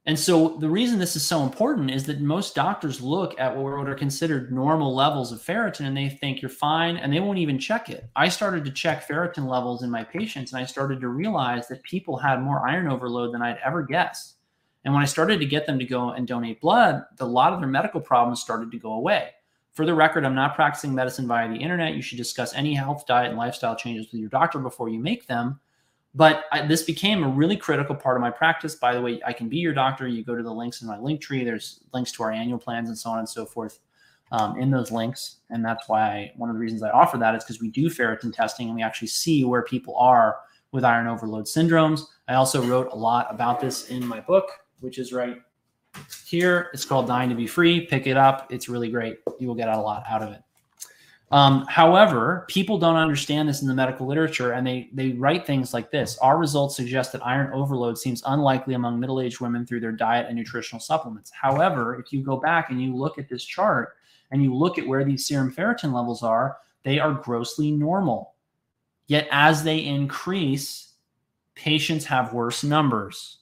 And 0.09 0.17
so 0.17 0.57
the 0.57 0.71
reason 0.71 0.97
this 0.97 1.15
is 1.15 1.21
so 1.21 1.43
important 1.43 1.91
is 1.91 2.05
that 2.05 2.19
most 2.19 2.55
doctors 2.55 2.99
look 2.99 3.39
at 3.39 3.55
what 3.55 3.87
are 3.87 3.93
considered 3.93 4.51
normal 4.51 4.95
levels 4.95 5.31
of 5.31 5.39
ferritin 5.39 5.85
and 5.85 5.95
they 5.95 6.09
think 6.09 6.41
you're 6.41 6.49
fine 6.49 6.97
and 6.97 7.13
they 7.13 7.19
won't 7.19 7.37
even 7.37 7.59
check 7.59 7.91
it. 7.91 8.09
I 8.15 8.29
started 8.29 8.65
to 8.65 8.71
check 8.71 9.07
ferritin 9.07 9.47
levels 9.47 9.83
in 9.83 9.91
my 9.91 10.03
patients 10.03 10.51
and 10.51 10.59
I 10.59 10.65
started 10.65 10.99
to 11.01 11.09
realize 11.09 11.67
that 11.67 11.83
people 11.83 12.17
had 12.17 12.41
more 12.41 12.67
iron 12.67 12.87
overload 12.87 13.35
than 13.35 13.43
I'd 13.43 13.59
ever 13.63 13.83
guessed. 13.83 14.37
And 14.83 14.95
when 14.95 15.03
I 15.03 15.05
started 15.05 15.41
to 15.41 15.45
get 15.45 15.67
them 15.67 15.77
to 15.77 15.85
go 15.85 16.09
and 16.09 16.27
donate 16.27 16.59
blood, 16.59 17.03
a 17.19 17.25
lot 17.27 17.53
of 17.53 17.59
their 17.59 17.69
medical 17.69 18.01
problems 18.01 18.41
started 18.41 18.71
to 18.71 18.79
go 18.79 18.93
away. 18.93 19.29
For 19.73 19.85
the 19.85 19.93
record, 19.93 20.25
I'm 20.25 20.33
not 20.33 20.55
practicing 20.55 20.95
medicine 20.95 21.27
via 21.27 21.47
the 21.47 21.53
internet. 21.53 21.93
You 21.93 22.01
should 22.01 22.17
discuss 22.17 22.55
any 22.55 22.73
health, 22.73 23.05
diet, 23.05 23.29
and 23.29 23.37
lifestyle 23.37 23.75
changes 23.75 24.11
with 24.11 24.21
your 24.21 24.29
doctor 24.29 24.57
before 24.57 24.89
you 24.89 24.97
make 24.97 25.27
them. 25.27 25.59
But 26.15 26.45
I, 26.51 26.65
this 26.65 26.83
became 26.83 27.23
a 27.23 27.27
really 27.27 27.55
critical 27.55 27.95
part 27.95 28.17
of 28.17 28.21
my 28.21 28.31
practice. 28.31 28.75
By 28.75 28.93
the 28.95 29.01
way, 29.01 29.21
I 29.25 29.33
can 29.33 29.47
be 29.47 29.57
your 29.57 29.73
doctor. 29.73 30.07
You 30.07 30.23
go 30.23 30.35
to 30.35 30.43
the 30.43 30.53
links 30.53 30.81
in 30.81 30.87
my 30.87 30.97
link 30.97 31.21
tree. 31.21 31.43
There's 31.43 31.81
links 31.93 32.11
to 32.13 32.23
our 32.23 32.31
annual 32.31 32.57
plans 32.57 32.89
and 32.89 32.97
so 32.97 33.11
on 33.11 33.19
and 33.19 33.29
so 33.29 33.45
forth 33.45 33.79
um, 34.31 34.59
in 34.59 34.71
those 34.71 34.91
links. 34.91 35.37
And 35.49 35.63
that's 35.63 35.87
why 35.87 36.01
I, 36.01 36.33
one 36.35 36.49
of 36.49 36.55
the 36.55 36.59
reasons 36.59 36.83
I 36.83 36.89
offer 36.89 37.17
that 37.17 37.35
is 37.35 37.43
because 37.43 37.61
we 37.61 37.69
do 37.69 37.89
ferritin 37.89 38.33
testing 38.33 38.67
and 38.67 38.75
we 38.75 38.81
actually 38.83 39.07
see 39.07 39.43
where 39.43 39.61
people 39.61 39.95
are 39.97 40.37
with 40.71 40.83
iron 40.83 41.07
overload 41.07 41.45
syndromes. 41.45 42.01
I 42.27 42.35
also 42.35 42.63
wrote 42.63 42.91
a 42.91 42.95
lot 42.95 43.27
about 43.29 43.59
this 43.59 43.89
in 43.89 44.05
my 44.05 44.19
book, 44.19 44.49
which 44.81 44.99
is 44.99 45.13
right 45.13 45.37
here. 46.25 46.69
It's 46.73 46.85
called 46.85 47.07
Dying 47.07 47.29
to 47.29 47.35
Be 47.35 47.47
Free. 47.47 47.85
Pick 47.85 48.07
it 48.07 48.17
up. 48.17 48.51
It's 48.51 48.69
really 48.69 48.89
great. 48.89 49.19
You 49.39 49.47
will 49.47 49.55
get 49.55 49.69
a 49.69 49.79
lot 49.79 50.03
out 50.09 50.21
of 50.21 50.31
it. 50.31 50.41
Um, 51.31 51.65
however, 51.67 52.45
people 52.47 52.79
don't 52.79 52.95
understand 52.95 53.47
this 53.47 53.61
in 53.61 53.67
the 53.67 53.73
medical 53.73 54.07
literature, 54.07 54.53
and 54.53 54.65
they 54.65 54.89
they 54.93 55.11
write 55.11 55.45
things 55.45 55.73
like 55.73 55.91
this: 55.91 56.17
Our 56.19 56.37
results 56.39 56.75
suggest 56.75 57.11
that 57.11 57.25
iron 57.25 57.53
overload 57.53 57.97
seems 57.99 58.23
unlikely 58.25 58.73
among 58.73 58.99
middle-aged 58.99 59.39
women 59.39 59.65
through 59.65 59.81
their 59.81 59.91
diet 59.91 60.25
and 60.27 60.35
nutritional 60.35 60.79
supplements. 60.79 61.31
However, 61.31 61.99
if 61.99 62.11
you 62.11 62.23
go 62.23 62.37
back 62.37 62.71
and 62.71 62.81
you 62.81 62.95
look 62.95 63.19
at 63.19 63.29
this 63.29 63.43
chart 63.43 63.95
and 64.31 64.43
you 64.43 64.55
look 64.55 64.79
at 64.79 64.87
where 64.87 65.03
these 65.05 65.27
serum 65.27 65.53
ferritin 65.53 65.93
levels 65.93 66.23
are, 66.23 66.57
they 66.83 66.97
are 66.97 67.13
grossly 67.13 67.71
normal. 67.71 68.33
Yet 69.05 69.27
as 69.31 69.63
they 69.63 69.79
increase, 69.79 70.93
patients 71.53 72.05
have 72.05 72.33
worse 72.33 72.63
numbers. 72.63 73.39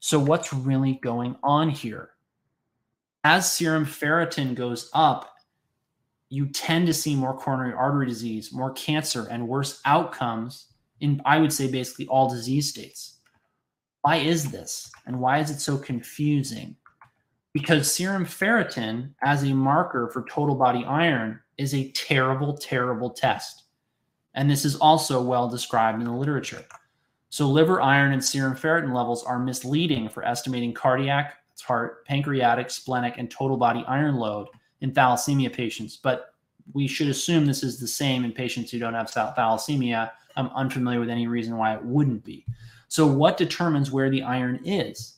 So, 0.00 0.18
what's 0.18 0.54
really 0.54 1.00
going 1.02 1.36
on 1.42 1.68
here? 1.68 2.10
As 3.24 3.52
serum 3.52 3.84
ferritin 3.84 4.54
goes 4.54 4.88
up, 4.94 5.35
you 6.28 6.46
tend 6.48 6.86
to 6.86 6.94
see 6.94 7.14
more 7.14 7.36
coronary 7.36 7.72
artery 7.72 8.06
disease, 8.06 8.52
more 8.52 8.72
cancer, 8.72 9.26
and 9.30 9.46
worse 9.46 9.80
outcomes 9.84 10.66
in, 11.00 11.20
I 11.24 11.38
would 11.38 11.52
say, 11.52 11.70
basically 11.70 12.08
all 12.08 12.28
disease 12.28 12.68
states. 12.68 13.18
Why 14.02 14.16
is 14.16 14.50
this? 14.50 14.90
And 15.06 15.20
why 15.20 15.38
is 15.38 15.50
it 15.50 15.60
so 15.60 15.76
confusing? 15.76 16.76
Because 17.52 17.92
serum 17.92 18.26
ferritin, 18.26 19.10
as 19.22 19.42
a 19.42 19.54
marker 19.54 20.10
for 20.12 20.24
total 20.28 20.54
body 20.54 20.84
iron, 20.84 21.40
is 21.58 21.74
a 21.74 21.90
terrible, 21.92 22.56
terrible 22.56 23.10
test. 23.10 23.64
And 24.34 24.50
this 24.50 24.64
is 24.64 24.76
also 24.76 25.22
well 25.22 25.48
described 25.48 26.00
in 26.00 26.06
the 26.06 26.12
literature. 26.12 26.64
So, 27.30 27.48
liver 27.48 27.80
iron 27.80 28.12
and 28.12 28.24
serum 28.24 28.56
ferritin 28.56 28.94
levels 28.94 29.24
are 29.24 29.38
misleading 29.38 30.08
for 30.08 30.24
estimating 30.24 30.74
cardiac, 30.74 31.34
heart, 31.62 32.04
pancreatic, 32.06 32.70
splenic, 32.70 33.14
and 33.16 33.30
total 33.30 33.56
body 33.56 33.84
iron 33.88 34.16
load 34.16 34.48
in 34.80 34.92
thalassemia 34.92 35.52
patients. 35.52 35.96
But 35.96 36.34
we 36.72 36.86
should 36.86 37.08
assume 37.08 37.46
this 37.46 37.62
is 37.62 37.78
the 37.78 37.86
same 37.86 38.24
in 38.24 38.32
patients 38.32 38.70
who 38.70 38.78
don't 38.78 38.94
have 38.94 39.10
thalassemia. 39.10 40.10
I'm 40.36 40.48
unfamiliar 40.48 41.00
with 41.00 41.10
any 41.10 41.26
reason 41.26 41.56
why 41.56 41.74
it 41.74 41.84
wouldn't 41.84 42.24
be. 42.24 42.44
So, 42.88 43.06
what 43.06 43.36
determines 43.36 43.90
where 43.90 44.10
the 44.10 44.22
iron 44.22 44.60
is? 44.64 45.14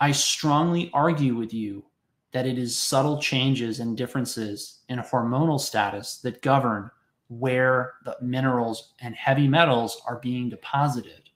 I 0.00 0.12
strongly 0.12 0.90
argue 0.92 1.34
with 1.34 1.54
you 1.54 1.84
that 2.32 2.46
it 2.46 2.58
is 2.58 2.76
subtle 2.76 3.18
changes 3.18 3.80
and 3.80 3.96
differences 3.96 4.80
in 4.88 4.98
hormonal 4.98 5.60
status 5.60 6.18
that 6.18 6.42
govern 6.42 6.90
where 7.28 7.94
the 8.04 8.16
minerals 8.20 8.92
and 9.00 9.14
heavy 9.14 9.48
metals 9.48 10.00
are 10.06 10.18
being 10.18 10.48
deposited. 10.48 11.30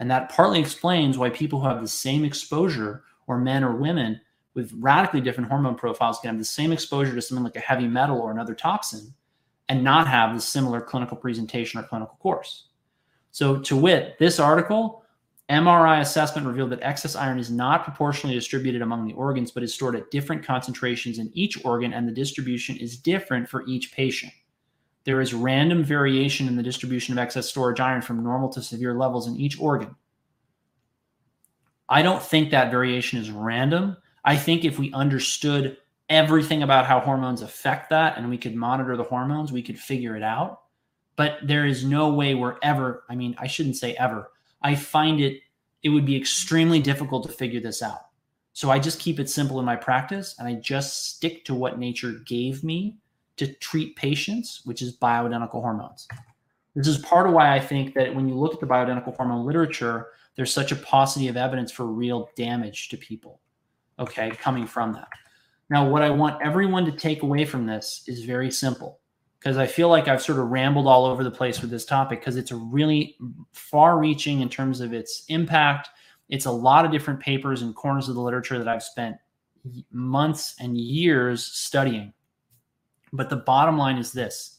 And 0.00 0.10
that 0.10 0.28
partly 0.28 0.60
explains 0.60 1.16
why 1.16 1.30
people 1.30 1.60
who 1.60 1.68
have 1.68 1.80
the 1.80 1.88
same 1.88 2.24
exposure, 2.24 3.04
or 3.26 3.38
men 3.38 3.64
or 3.64 3.74
women 3.74 4.20
with 4.54 4.72
radically 4.78 5.20
different 5.20 5.50
hormone 5.50 5.74
profiles, 5.74 6.18
can 6.20 6.28
have 6.28 6.38
the 6.38 6.44
same 6.44 6.72
exposure 6.72 7.14
to 7.14 7.22
something 7.22 7.44
like 7.44 7.56
a 7.56 7.60
heavy 7.60 7.88
metal 7.88 8.20
or 8.20 8.30
another 8.30 8.54
toxin 8.54 9.12
and 9.68 9.82
not 9.82 10.06
have 10.06 10.34
the 10.34 10.40
similar 10.40 10.80
clinical 10.80 11.16
presentation 11.16 11.80
or 11.80 11.84
clinical 11.84 12.16
course. 12.20 12.68
So, 13.30 13.58
to 13.60 13.76
wit, 13.76 14.16
this 14.18 14.38
article 14.38 15.04
MRI 15.50 16.00
assessment 16.00 16.46
revealed 16.46 16.70
that 16.70 16.82
excess 16.82 17.16
iron 17.16 17.38
is 17.38 17.50
not 17.50 17.84
proportionally 17.84 18.34
distributed 18.34 18.80
among 18.80 19.06
the 19.06 19.12
organs, 19.14 19.50
but 19.50 19.62
is 19.62 19.74
stored 19.74 19.96
at 19.96 20.10
different 20.10 20.44
concentrations 20.44 21.18
in 21.18 21.30
each 21.34 21.62
organ, 21.64 21.92
and 21.92 22.08
the 22.08 22.12
distribution 22.12 22.76
is 22.76 22.96
different 22.96 23.48
for 23.48 23.66
each 23.66 23.92
patient. 23.92 24.32
There 25.04 25.20
is 25.20 25.34
random 25.34 25.84
variation 25.84 26.48
in 26.48 26.56
the 26.56 26.62
distribution 26.62 27.12
of 27.12 27.18
excess 27.18 27.46
storage 27.46 27.78
iron 27.78 28.00
from 28.00 28.24
normal 28.24 28.48
to 28.50 28.62
severe 28.62 28.94
levels 28.94 29.26
in 29.26 29.36
each 29.36 29.60
organ. 29.60 29.94
I 31.90 32.00
don't 32.00 32.22
think 32.22 32.50
that 32.50 32.70
variation 32.70 33.18
is 33.18 33.30
random. 33.30 33.98
I 34.24 34.36
think 34.36 34.64
if 34.64 34.78
we 34.78 34.92
understood 34.92 35.76
everything 36.08 36.62
about 36.62 36.86
how 36.86 37.00
hormones 37.00 37.42
affect 37.42 37.90
that 37.90 38.16
and 38.16 38.28
we 38.28 38.38
could 38.38 38.54
monitor 38.54 38.96
the 38.96 39.04
hormones, 39.04 39.52
we 39.52 39.62
could 39.62 39.78
figure 39.78 40.16
it 40.16 40.22
out. 40.22 40.62
But 41.16 41.38
there 41.44 41.66
is 41.66 41.84
no 41.84 42.12
way 42.12 42.34
we're 42.34 42.56
ever, 42.62 43.04
I 43.08 43.14
mean, 43.14 43.34
I 43.38 43.46
shouldn't 43.46 43.76
say 43.76 43.94
ever, 43.94 44.32
I 44.62 44.74
find 44.74 45.20
it 45.20 45.40
it 45.82 45.90
would 45.90 46.06
be 46.06 46.16
extremely 46.16 46.80
difficult 46.80 47.26
to 47.26 47.32
figure 47.32 47.60
this 47.60 47.82
out. 47.82 48.06
So 48.54 48.70
I 48.70 48.78
just 48.78 48.98
keep 48.98 49.20
it 49.20 49.28
simple 49.28 49.60
in 49.60 49.66
my 49.66 49.76
practice 49.76 50.34
and 50.38 50.48
I 50.48 50.54
just 50.54 51.14
stick 51.14 51.44
to 51.44 51.54
what 51.54 51.78
nature 51.78 52.22
gave 52.24 52.64
me 52.64 52.96
to 53.36 53.52
treat 53.54 53.94
patients, 53.96 54.62
which 54.64 54.80
is 54.80 54.96
bioidentical 54.96 55.60
hormones. 55.60 56.08
This 56.74 56.88
is 56.88 56.98
part 56.98 57.26
of 57.26 57.34
why 57.34 57.54
I 57.54 57.60
think 57.60 57.94
that 57.94 58.14
when 58.14 58.28
you 58.28 58.34
look 58.34 58.54
at 58.54 58.60
the 58.60 58.66
bioidentical 58.66 59.14
hormone 59.14 59.44
literature, 59.44 60.08
there's 60.36 60.52
such 60.52 60.72
a 60.72 60.76
paucity 60.76 61.28
of 61.28 61.36
evidence 61.36 61.70
for 61.70 61.86
real 61.86 62.30
damage 62.36 62.88
to 62.88 62.96
people, 62.96 63.40
okay, 63.98 64.30
coming 64.30 64.66
from 64.66 64.92
that. 64.94 65.08
Now, 65.70 65.88
what 65.88 66.02
I 66.02 66.10
want 66.10 66.42
everyone 66.42 66.84
to 66.84 66.92
take 66.92 67.22
away 67.22 67.44
from 67.44 67.66
this 67.66 68.04
is 68.06 68.24
very 68.24 68.50
simple 68.50 69.00
because 69.38 69.56
I 69.56 69.66
feel 69.66 69.88
like 69.88 70.08
I've 70.08 70.22
sort 70.22 70.38
of 70.38 70.48
rambled 70.48 70.86
all 70.86 71.04
over 71.04 71.24
the 71.24 71.30
place 71.30 71.60
with 71.60 71.70
this 71.70 71.84
topic 71.84 72.20
because 72.20 72.36
it's 72.36 72.50
a 72.50 72.56
really 72.56 73.16
far 73.52 73.98
reaching 73.98 74.40
in 74.40 74.48
terms 74.48 74.80
of 74.80 74.92
its 74.92 75.24
impact. 75.28 75.88
It's 76.28 76.46
a 76.46 76.50
lot 76.50 76.84
of 76.84 76.92
different 76.92 77.20
papers 77.20 77.62
and 77.62 77.74
corners 77.74 78.08
of 78.08 78.14
the 78.14 78.20
literature 78.20 78.58
that 78.58 78.68
I've 78.68 78.82
spent 78.82 79.16
months 79.90 80.54
and 80.60 80.76
years 80.76 81.44
studying. 81.44 82.12
But 83.12 83.30
the 83.30 83.36
bottom 83.36 83.78
line 83.78 83.98
is 83.98 84.12
this 84.12 84.54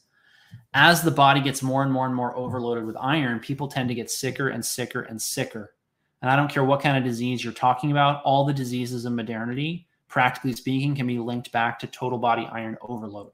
as 0.74 1.02
the 1.02 1.12
body 1.12 1.42
gets 1.42 1.62
more 1.62 1.84
and 1.84 1.92
more 1.92 2.06
and 2.06 2.16
more 2.16 2.36
overloaded 2.36 2.86
with 2.86 2.98
iron, 2.98 3.40
people 3.40 3.68
tend 3.68 3.90
to 3.90 3.96
get 3.96 4.12
sicker 4.12 4.50
and 4.50 4.64
sicker 4.64 5.02
and 5.02 5.22
sicker. 5.22 5.75
And 6.22 6.32
I 6.32 6.36
don't 6.36 6.52
care 6.52 6.64
what 6.64 6.82
kind 6.82 6.98
of 6.98 7.04
disease 7.04 7.44
you're 7.44 7.54
talking 7.54 7.92
about, 7.92 8.24
all 8.24 8.46
the 8.46 8.54
diseases 8.54 9.06
of 9.06 9.14
modernity, 9.14 9.88
practically 10.08 10.54
speaking, 10.54 10.96
can 10.96 11.08
be 11.08 11.20
linked 11.20 11.52
back 11.52 11.78
to 11.80 11.88
total 11.88 12.18
body 12.18 12.48
iron 12.52 12.78
overload. 12.82 13.32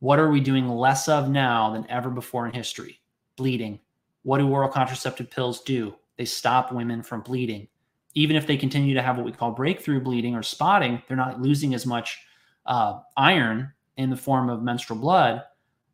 What 0.00 0.18
are 0.18 0.30
we 0.30 0.40
doing 0.40 0.68
less 0.68 1.08
of 1.08 1.28
now 1.28 1.72
than 1.72 1.90
ever 1.90 2.10
before 2.10 2.46
in 2.46 2.52
history? 2.52 3.00
Bleeding. 3.36 3.80
What 4.22 4.38
do 4.38 4.48
oral 4.48 4.68
contraceptive 4.68 5.30
pills 5.30 5.62
do? 5.62 5.94
They 6.16 6.24
stop 6.24 6.72
women 6.72 7.02
from 7.02 7.22
bleeding. 7.22 7.68
Even 8.14 8.36
if 8.36 8.46
they 8.46 8.56
continue 8.56 8.94
to 8.94 9.02
have 9.02 9.16
what 9.16 9.26
we 9.26 9.32
call 9.32 9.52
breakthrough 9.52 10.00
bleeding 10.00 10.34
or 10.34 10.42
spotting, 10.42 11.02
they're 11.06 11.16
not 11.16 11.40
losing 11.40 11.74
as 11.74 11.86
much 11.86 12.18
uh, 12.66 13.00
iron 13.16 13.72
in 13.96 14.10
the 14.10 14.16
form 14.16 14.50
of 14.50 14.62
menstrual 14.62 14.98
blood 14.98 15.42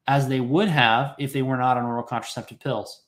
as 0.07 0.29
they 0.29 0.41
would 0.41 0.69
have 0.69 1.15
if 1.19 1.33
they 1.33 1.43
were 1.43 1.57
not 1.57 1.77
on 1.77 1.85
oral 1.85 2.03
contraceptive 2.03 2.61
pills. 2.61 3.04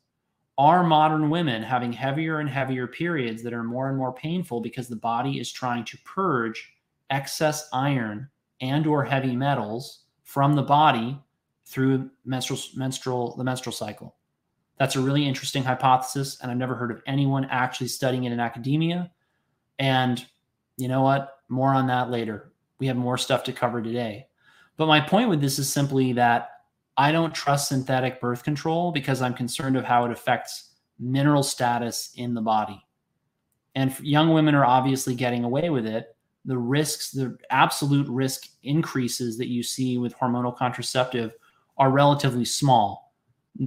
Are 0.59 0.83
modern 0.83 1.29
women 1.29 1.63
having 1.63 1.93
heavier 1.93 2.39
and 2.41 2.49
heavier 2.49 2.87
periods 2.87 3.43
that 3.43 3.53
are 3.53 3.63
more 3.63 3.89
and 3.89 3.99
more 3.99 4.13
painful 4.13 4.61
because 4.61 4.89
the 4.89 4.97
body 4.97 5.39
is 5.39 5.53
trying 5.53 5.85
to 5.85 5.99
purge 5.99 6.73
excess 7.11 7.69
iron 7.73 8.29
and 8.61 8.87
or 8.87 9.05
heavy 9.05 9.37
metals 9.37 10.05
from 10.25 10.55
the 10.55 10.63
body 10.63 11.19
through 11.67 12.11
menstrual 12.25 12.59
menstrual 12.75 13.37
the 13.37 13.45
menstrual 13.45 13.73
cycle. 13.73 14.15
That's 14.79 14.97
a 14.97 15.01
really 15.01 15.27
interesting 15.27 15.65
hypothesis, 15.65 16.39
and 16.41 16.51
I've 16.51 16.57
never 16.57 16.75
heard 16.75 16.91
of 16.91 17.03
anyone 17.07 17.47
actually 17.47 17.89
studying 17.89 18.25
it 18.25 18.33
in 18.33 18.41
academia. 18.41 19.11
And 19.79 20.25
you 20.77 20.89
know 20.89 21.03
what? 21.03 21.41
More 21.49 21.73
on 21.73 21.87
that 21.87 22.11
later. 22.11 22.53
We 22.79 22.87
have 22.87 22.97
more 22.97 23.17
stuff 23.17 23.45
to 23.45 23.53
cover 23.53 23.81
today. 23.81 24.27
But 24.77 24.87
my 24.87 25.01
point 25.01 25.31
with 25.31 25.41
this 25.41 25.59
is 25.59 25.73
simply 25.73 26.13
that 26.15 26.56
I 26.97 27.13
don't 27.13 27.35
trust 27.35 27.69
synthetic 27.69 28.21
birth 28.21 28.43
control 28.43 28.93
because 28.93 29.21
I'm 29.21 29.35
concerned 29.35 29.77
of 29.77 29.85
how 29.85 30.05
it 30.05 30.13
affects 30.13 30.71
mineral 30.99 31.43
status 31.43 32.11
in 32.17 32.35
the 32.35 32.41
body. 32.41 32.83
And 33.75 33.99
young 34.01 34.33
women 34.33 34.55
are 34.55 34.65
obviously 34.65 35.15
getting 35.15 35.45
away 35.45 35.69
with 35.69 35.87
it 35.87 36.17
the 36.47 36.57
risks, 36.57 37.11
the 37.11 37.37
absolute 37.51 38.09
risk 38.09 38.47
increases 38.63 39.37
that 39.37 39.49
you 39.49 39.63
see 39.63 39.99
with 39.99 40.17
hormonal 40.17 40.57
contraceptive 40.57 41.33
are 41.77 41.91
relatively 41.91 42.45
small. 42.45 43.13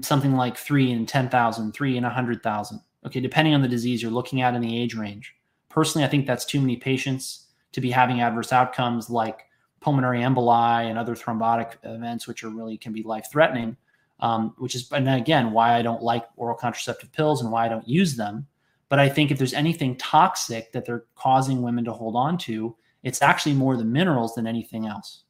Something 0.02 0.36
like 0.36 0.58
three 0.58 0.92
in 0.92 1.06
10,000, 1.06 1.74
three 1.74 1.98
in 1.98 2.04
100,000. 2.04 2.80
Okay, 3.06 3.20
depending 3.20 3.54
on 3.54 3.62
the 3.62 3.68
disease 3.68 4.02
you're 4.02 4.12
looking 4.12 4.42
at 4.42 4.56
in 4.56 4.62
the 4.62 4.82
age 4.82 4.96
range. 4.96 5.36
Personally, 5.68 6.06
I 6.06 6.10
think 6.10 6.26
that's 6.26 6.46
too 6.46 6.62
many 6.62 6.78
patients 6.78 7.48
to 7.74 7.82
be 7.82 7.92
having 7.92 8.22
adverse 8.22 8.54
outcomes 8.54 9.10
like 9.10 9.46
pulmonary 9.82 10.20
emboli 10.22 10.90
and 10.90 10.98
other 10.98 11.16
thrombotic 11.16 11.74
events, 11.84 12.28
which 12.28 12.44
are 12.44 12.50
really 12.50 12.78
can 12.78 12.94
be 12.94 13.04
life 13.04 13.28
threatening. 13.32 13.78
Um, 14.22 14.54
which 14.58 14.76
is, 14.76 14.92
and 14.92 15.08
again, 15.08 15.52
why 15.52 15.78
I 15.78 15.82
don't 15.82 16.04
like 16.04 16.26
oral 16.36 16.58
contraceptive 16.58 17.10
pills 17.14 17.42
and 17.42 17.50
why 17.50 17.66
I 17.66 17.70
don't 17.70 17.88
use 17.88 18.18
them 18.18 18.46
but 18.90 19.00
I 19.00 19.08
think 19.08 19.30
if 19.30 19.38
there's 19.38 19.54
anything 19.54 19.96
toxic 19.96 20.72
that 20.72 20.84
they're 20.84 21.06
causing 21.16 21.62
women 21.62 21.86
to 21.86 21.94
hold 21.94 22.16
on 22.16 22.38
to, 22.40 22.76
it's 23.04 23.22
actually 23.22 23.54
more 23.54 23.78
the 23.78 23.86
minerals 23.86 24.34
than 24.34 24.48
anything 24.48 24.88
else. 24.88 25.24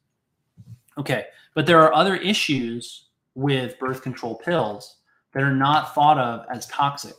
Okay, 0.98 1.26
but 1.54 1.66
there 1.66 1.80
are 1.80 1.94
other 1.94 2.16
issues 2.16 3.08
with 3.34 3.78
birth 3.78 4.02
control 4.02 4.34
pills 4.34 4.96
that 5.32 5.42
are 5.42 5.54
not 5.54 5.94
thought 5.94 6.18
of 6.18 6.46
as 6.52 6.66
toxic. 6.66 7.14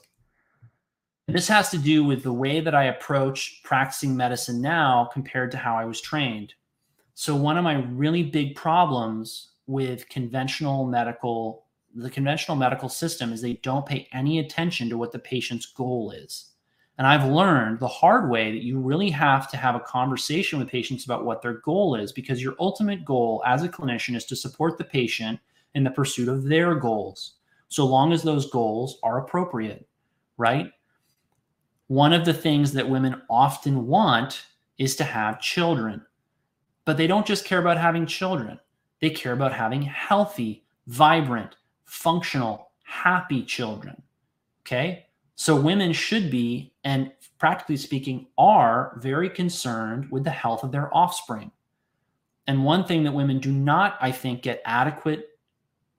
This 1.27 1.47
has 1.47 1.69
to 1.69 1.77
do 1.77 2.03
with 2.03 2.23
the 2.23 2.33
way 2.33 2.59
that 2.59 2.75
I 2.75 2.85
approach 2.85 3.61
practicing 3.63 4.17
medicine 4.17 4.61
now 4.61 5.09
compared 5.13 5.51
to 5.51 5.57
how 5.57 5.77
I 5.77 5.85
was 5.85 6.01
trained. 6.01 6.53
So, 7.21 7.35
one 7.35 7.55
of 7.55 7.63
my 7.63 7.75
really 7.75 8.23
big 8.23 8.55
problems 8.55 9.49
with 9.67 10.09
conventional 10.09 10.87
medical 10.87 11.67
the 11.93 12.09
conventional 12.09 12.57
medical 12.57 12.89
system 12.89 13.31
is 13.31 13.41
they 13.41 13.59
don't 13.61 13.85
pay 13.85 14.07
any 14.11 14.39
attention 14.39 14.89
to 14.89 14.97
what 14.97 15.11
the 15.11 15.19
patient's 15.19 15.67
goal 15.67 16.09
is. 16.09 16.53
And 16.97 17.05
I've 17.05 17.31
learned 17.31 17.79
the 17.79 17.87
hard 17.87 18.31
way 18.31 18.51
that 18.51 18.63
you 18.63 18.79
really 18.79 19.11
have 19.11 19.51
to 19.51 19.57
have 19.57 19.75
a 19.75 19.81
conversation 19.81 20.57
with 20.57 20.67
patients 20.67 21.05
about 21.05 21.23
what 21.23 21.43
their 21.43 21.59
goal 21.59 21.93
is 21.93 22.11
because 22.11 22.41
your 22.41 22.55
ultimate 22.59 23.05
goal 23.05 23.43
as 23.45 23.61
a 23.61 23.69
clinician 23.69 24.15
is 24.15 24.25
to 24.25 24.35
support 24.35 24.79
the 24.79 24.83
patient 24.83 25.39
in 25.75 25.83
the 25.83 25.91
pursuit 25.91 26.27
of 26.27 26.45
their 26.45 26.73
goals, 26.73 27.33
so 27.67 27.85
long 27.85 28.13
as 28.13 28.23
those 28.23 28.49
goals 28.49 28.97
are 29.03 29.19
appropriate, 29.19 29.87
right? 30.39 30.71
One 31.85 32.13
of 32.13 32.25
the 32.25 32.33
things 32.33 32.73
that 32.73 32.89
women 32.89 33.21
often 33.29 33.85
want 33.85 34.43
is 34.79 34.95
to 34.95 35.03
have 35.03 35.39
children. 35.39 36.03
But 36.85 36.97
they 36.97 37.07
don't 37.07 37.25
just 37.25 37.45
care 37.45 37.59
about 37.59 37.77
having 37.77 38.05
children, 38.05 38.59
they 38.99 39.09
care 39.09 39.33
about 39.33 39.53
having 39.53 39.81
healthy, 39.81 40.63
vibrant, 40.87 41.55
functional, 41.85 42.71
happy 42.83 43.43
children. 43.43 44.01
Okay. 44.61 45.05
So 45.35 45.55
women 45.55 45.91
should 45.91 46.29
be, 46.29 46.71
and 46.83 47.11
practically 47.39 47.77
speaking, 47.77 48.27
are 48.37 48.99
very 49.01 49.29
concerned 49.29 50.07
with 50.11 50.23
the 50.23 50.29
health 50.29 50.63
of 50.63 50.71
their 50.71 50.95
offspring. 50.95 51.51
And 52.45 52.63
one 52.63 52.85
thing 52.85 53.03
that 53.03 53.13
women 53.13 53.39
do 53.39 53.51
not, 53.51 53.97
I 54.01 54.11
think, 54.11 54.43
get 54.43 54.61
adequate 54.65 55.29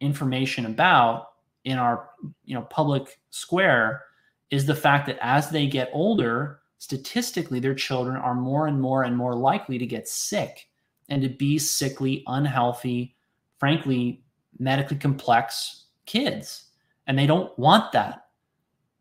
information 0.01 0.67
about 0.67 1.31
in 1.65 1.79
our 1.79 2.11
you 2.45 2.55
know 2.55 2.63
public 2.63 3.21
square 3.31 4.05
is 4.51 4.67
the 4.67 4.75
fact 4.75 5.07
that 5.07 5.19
as 5.21 5.51
they 5.51 5.67
get 5.67 5.91
older, 5.93 6.61
statistically, 6.79 7.59
their 7.59 7.75
children 7.75 8.17
are 8.17 8.35
more 8.35 8.67
and 8.67 8.81
more 8.81 9.05
and 9.05 9.17
more 9.17 9.35
likely 9.35 9.79
to 9.79 9.87
get 9.87 10.07
sick 10.07 10.69
and 11.13 11.21
to 11.21 11.29
be 11.29 11.59
sickly, 11.59 12.25
unhealthy, 12.27 13.15
frankly, 13.59 14.25
medically 14.59 14.97
complex 14.97 15.85
kids. 16.07 16.71
And 17.07 17.19
they 17.19 17.27
don't 17.27 17.57
want 17.59 17.93
that. 17.93 18.29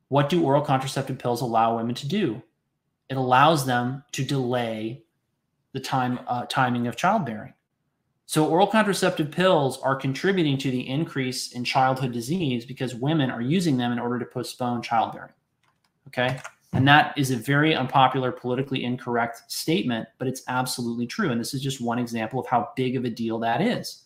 What 0.10 0.28
do 0.28 0.44
oral 0.44 0.62
contraceptive 0.62 1.18
pills 1.18 1.40
allow 1.40 1.78
women 1.78 1.96
to 1.96 2.08
do? 2.10 2.44
It 3.08 3.16
allows 3.16 3.66
them 3.66 4.04
to 4.12 4.26
delay 4.26 5.06
the 5.72 5.80
time 5.80 6.20
uh, 6.28 6.46
timing 6.48 6.88
of 6.88 6.98
childbearing. 6.98 7.54
So 8.26 8.46
oral 8.46 8.68
contraceptive 8.68 9.32
pills 9.32 9.80
are 9.80 9.96
contributing 9.96 10.58
to 10.58 10.72
the 10.72 10.90
increase 10.90 11.54
in 11.54 11.64
childhood 11.64 12.12
disease 12.12 12.66
because 12.66 12.94
women 12.94 13.32
are 13.32 13.42
using 13.42 13.78
them 13.78 13.94
in 13.94 14.00
order 14.00 14.20
to 14.20 14.26
postpone 14.26 14.82
childbearing. 14.82 15.34
Okay? 16.08 16.42
And 16.74 16.88
that 16.88 17.14
is 17.18 17.32
a 17.32 17.38
very 17.38 17.76
unpopular, 17.76 18.32
politically 18.32 18.84
incorrect 18.84 19.52
statement, 19.52 20.08
but 20.18 20.28
it's 20.28 20.44
absolutely 20.48 21.06
true. 21.06 21.30
And 21.30 21.40
this 21.40 21.54
is 21.54 21.62
just 21.62 21.82
one 21.82 22.00
example 22.00 22.40
of 22.40 22.48
how 22.48 22.70
big 22.76 22.96
of 22.96 23.04
a 23.04 23.10
deal 23.10 23.40
that 23.40 23.62
is. 23.62 24.04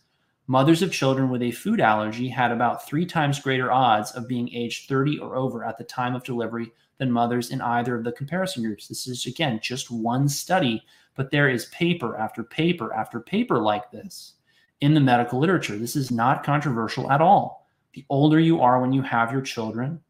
Mothers 0.47 0.81
of 0.81 0.91
children 0.91 1.29
with 1.29 1.41
a 1.41 1.51
food 1.51 1.79
allergy 1.79 2.27
had 2.27 2.51
about 2.51 2.87
three 2.87 3.05
times 3.05 3.39
greater 3.39 3.71
odds 3.71 4.11
of 4.11 4.27
being 4.27 4.53
aged 4.53 4.87
30 4.87 5.19
or 5.19 5.35
over 5.35 5.63
at 5.63 5.77
the 5.77 5.83
time 5.83 6.15
of 6.15 6.23
delivery 6.23 6.71
than 6.97 7.11
mothers 7.11 7.51
in 7.51 7.61
either 7.61 7.95
of 7.95 8.03
the 8.03 8.11
comparison 8.11 8.63
groups. 8.63 8.87
This 8.87 9.07
is, 9.07 9.25
again, 9.25 9.59
just 9.61 9.91
one 9.91 10.29
study, 10.29 10.83
but 11.15 11.31
there 11.31 11.49
is 11.49 11.65
paper 11.67 12.17
after 12.17 12.43
paper 12.43 12.93
after 12.93 13.19
paper 13.19 13.59
like 13.59 13.91
this 13.91 14.33
in 14.81 14.93
the 14.93 14.99
medical 14.99 15.39
literature. 15.39 15.77
This 15.77 15.95
is 15.95 16.11
not 16.11 16.43
controversial 16.43 17.11
at 17.11 17.21
all. 17.21 17.67
The 17.93 18.05
older 18.09 18.39
you 18.39 18.61
are 18.61 18.81
when 18.81 18.93
you 18.93 19.01
have 19.01 19.31
your 19.31 19.41
children, 19.41 20.01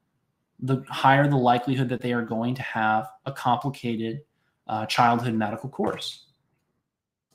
the 0.59 0.83
higher 0.89 1.27
the 1.27 1.35
likelihood 1.35 1.89
that 1.89 2.01
they 2.01 2.13
are 2.13 2.21
going 2.21 2.55
to 2.55 2.61
have 2.61 3.09
a 3.25 3.31
complicated 3.31 4.21
uh, 4.67 4.85
childhood 4.85 5.33
medical 5.33 5.69
course. 5.69 6.25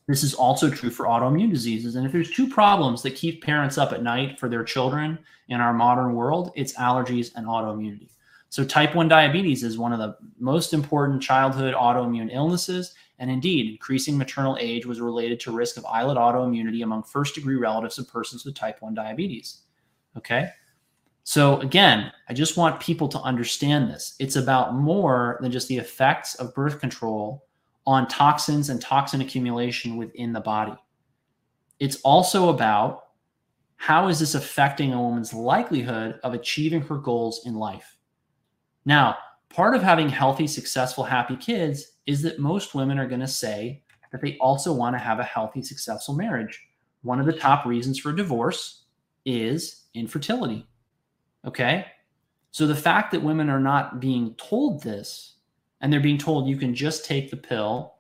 This 0.09 0.25
is 0.25 0.35
also 0.35 0.69
true 0.69 0.91
for 0.91 1.07
autoimmune 1.07 1.51
diseases. 1.51 1.95
And 1.95 2.05
if 2.05 2.11
there's 2.11 2.33
two 2.33 2.49
problems 2.49 3.03
that 3.03 3.15
keep 3.15 3.45
parents 3.45 3.79
up 3.79 3.93
at 3.93 4.03
night 4.03 4.41
for 4.41 4.49
their 4.49 4.65
children 4.65 5.19
in 5.49 5.61
our 5.61 5.73
modern 5.73 6.15
world, 6.15 6.51
it's 6.57 6.73
allergies 6.73 7.31
and 7.37 7.47
autoimmunity. 7.47 8.11
So, 8.49 8.65
type 8.65 8.97
1 8.97 9.07
diabetes 9.07 9.63
is 9.63 9.79
one 9.79 9.93
of 9.93 10.01
the 10.01 10.17
most 10.41 10.75
important 10.75 11.23
childhood 11.23 11.75
autoimmune 11.75 12.35
illnesses. 12.35 12.95
And 13.21 13.31
indeed, 13.31 13.71
increasing 13.71 14.19
maternal 14.19 14.57
age 14.59 14.87
was 14.87 15.01
related 15.01 15.39
to 15.41 15.53
risk 15.53 15.77
of 15.77 15.85
islet 15.85 16.17
autoimmunity 16.17 16.83
among 16.83 17.05
first 17.05 17.37
degree 17.37 17.55
relatives 17.55 17.99
of 17.99 18.09
persons 18.09 18.45
with 18.45 18.57
type 18.57 18.83
1 18.83 18.95
diabetes. 18.95 19.61
Okay. 20.17 20.51
So, 21.31 21.61
again, 21.61 22.11
I 22.29 22.35
just 22.35 22.57
want 22.57 22.81
people 22.81 23.07
to 23.07 23.21
understand 23.21 23.89
this. 23.89 24.17
It's 24.19 24.35
about 24.35 24.75
more 24.75 25.39
than 25.41 25.53
just 25.53 25.69
the 25.69 25.79
effects 25.79 26.35
of 26.35 26.53
birth 26.57 26.81
control 26.81 27.47
on 27.87 28.09
toxins 28.09 28.69
and 28.69 28.83
toxin 28.83 29.21
accumulation 29.21 29.97
within 29.97 30.33
the 30.33 30.41
body. 30.41 30.75
It's 31.79 32.01
also 32.01 32.49
about 32.49 33.11
how 33.77 34.09
is 34.09 34.19
this 34.19 34.35
affecting 34.35 34.93
a 34.93 35.01
woman's 35.01 35.33
likelihood 35.33 36.19
of 36.25 36.35
achieving 36.35 36.81
her 36.81 36.97
goals 36.97 37.47
in 37.47 37.55
life. 37.55 37.97
Now, 38.85 39.17
part 39.51 39.77
of 39.77 39.85
having 39.85 40.09
healthy, 40.09 40.49
successful, 40.49 41.05
happy 41.05 41.37
kids 41.37 41.93
is 42.07 42.23
that 42.23 42.41
most 42.41 42.75
women 42.75 42.99
are 42.99 43.07
going 43.07 43.21
to 43.21 43.29
say 43.29 43.85
that 44.11 44.21
they 44.21 44.37
also 44.39 44.73
want 44.73 44.97
to 44.97 44.99
have 44.99 45.21
a 45.21 45.23
healthy, 45.23 45.63
successful 45.63 46.17
marriage. 46.17 46.61
One 47.03 47.21
of 47.21 47.27
the 47.27 47.33
top 47.33 47.67
reasons 47.67 48.01
for 48.01 48.13
divorce 48.13 48.87
is 49.25 49.85
infertility. 49.95 50.67
Okay. 51.47 51.87
So 52.51 52.67
the 52.67 52.75
fact 52.75 53.13
that 53.13 53.23
women 53.23 53.49
are 53.49 53.61
not 53.61 54.01
being 54.01 54.35
told 54.35 54.83
this 54.83 55.37
and 55.81 55.93
they're 55.93 56.01
being 56.01 56.19
told 56.19 56.49
you 56.49 56.57
can 56.57 56.75
just 56.75 57.05
take 57.05 57.31
the 57.31 57.37
pill 57.37 57.95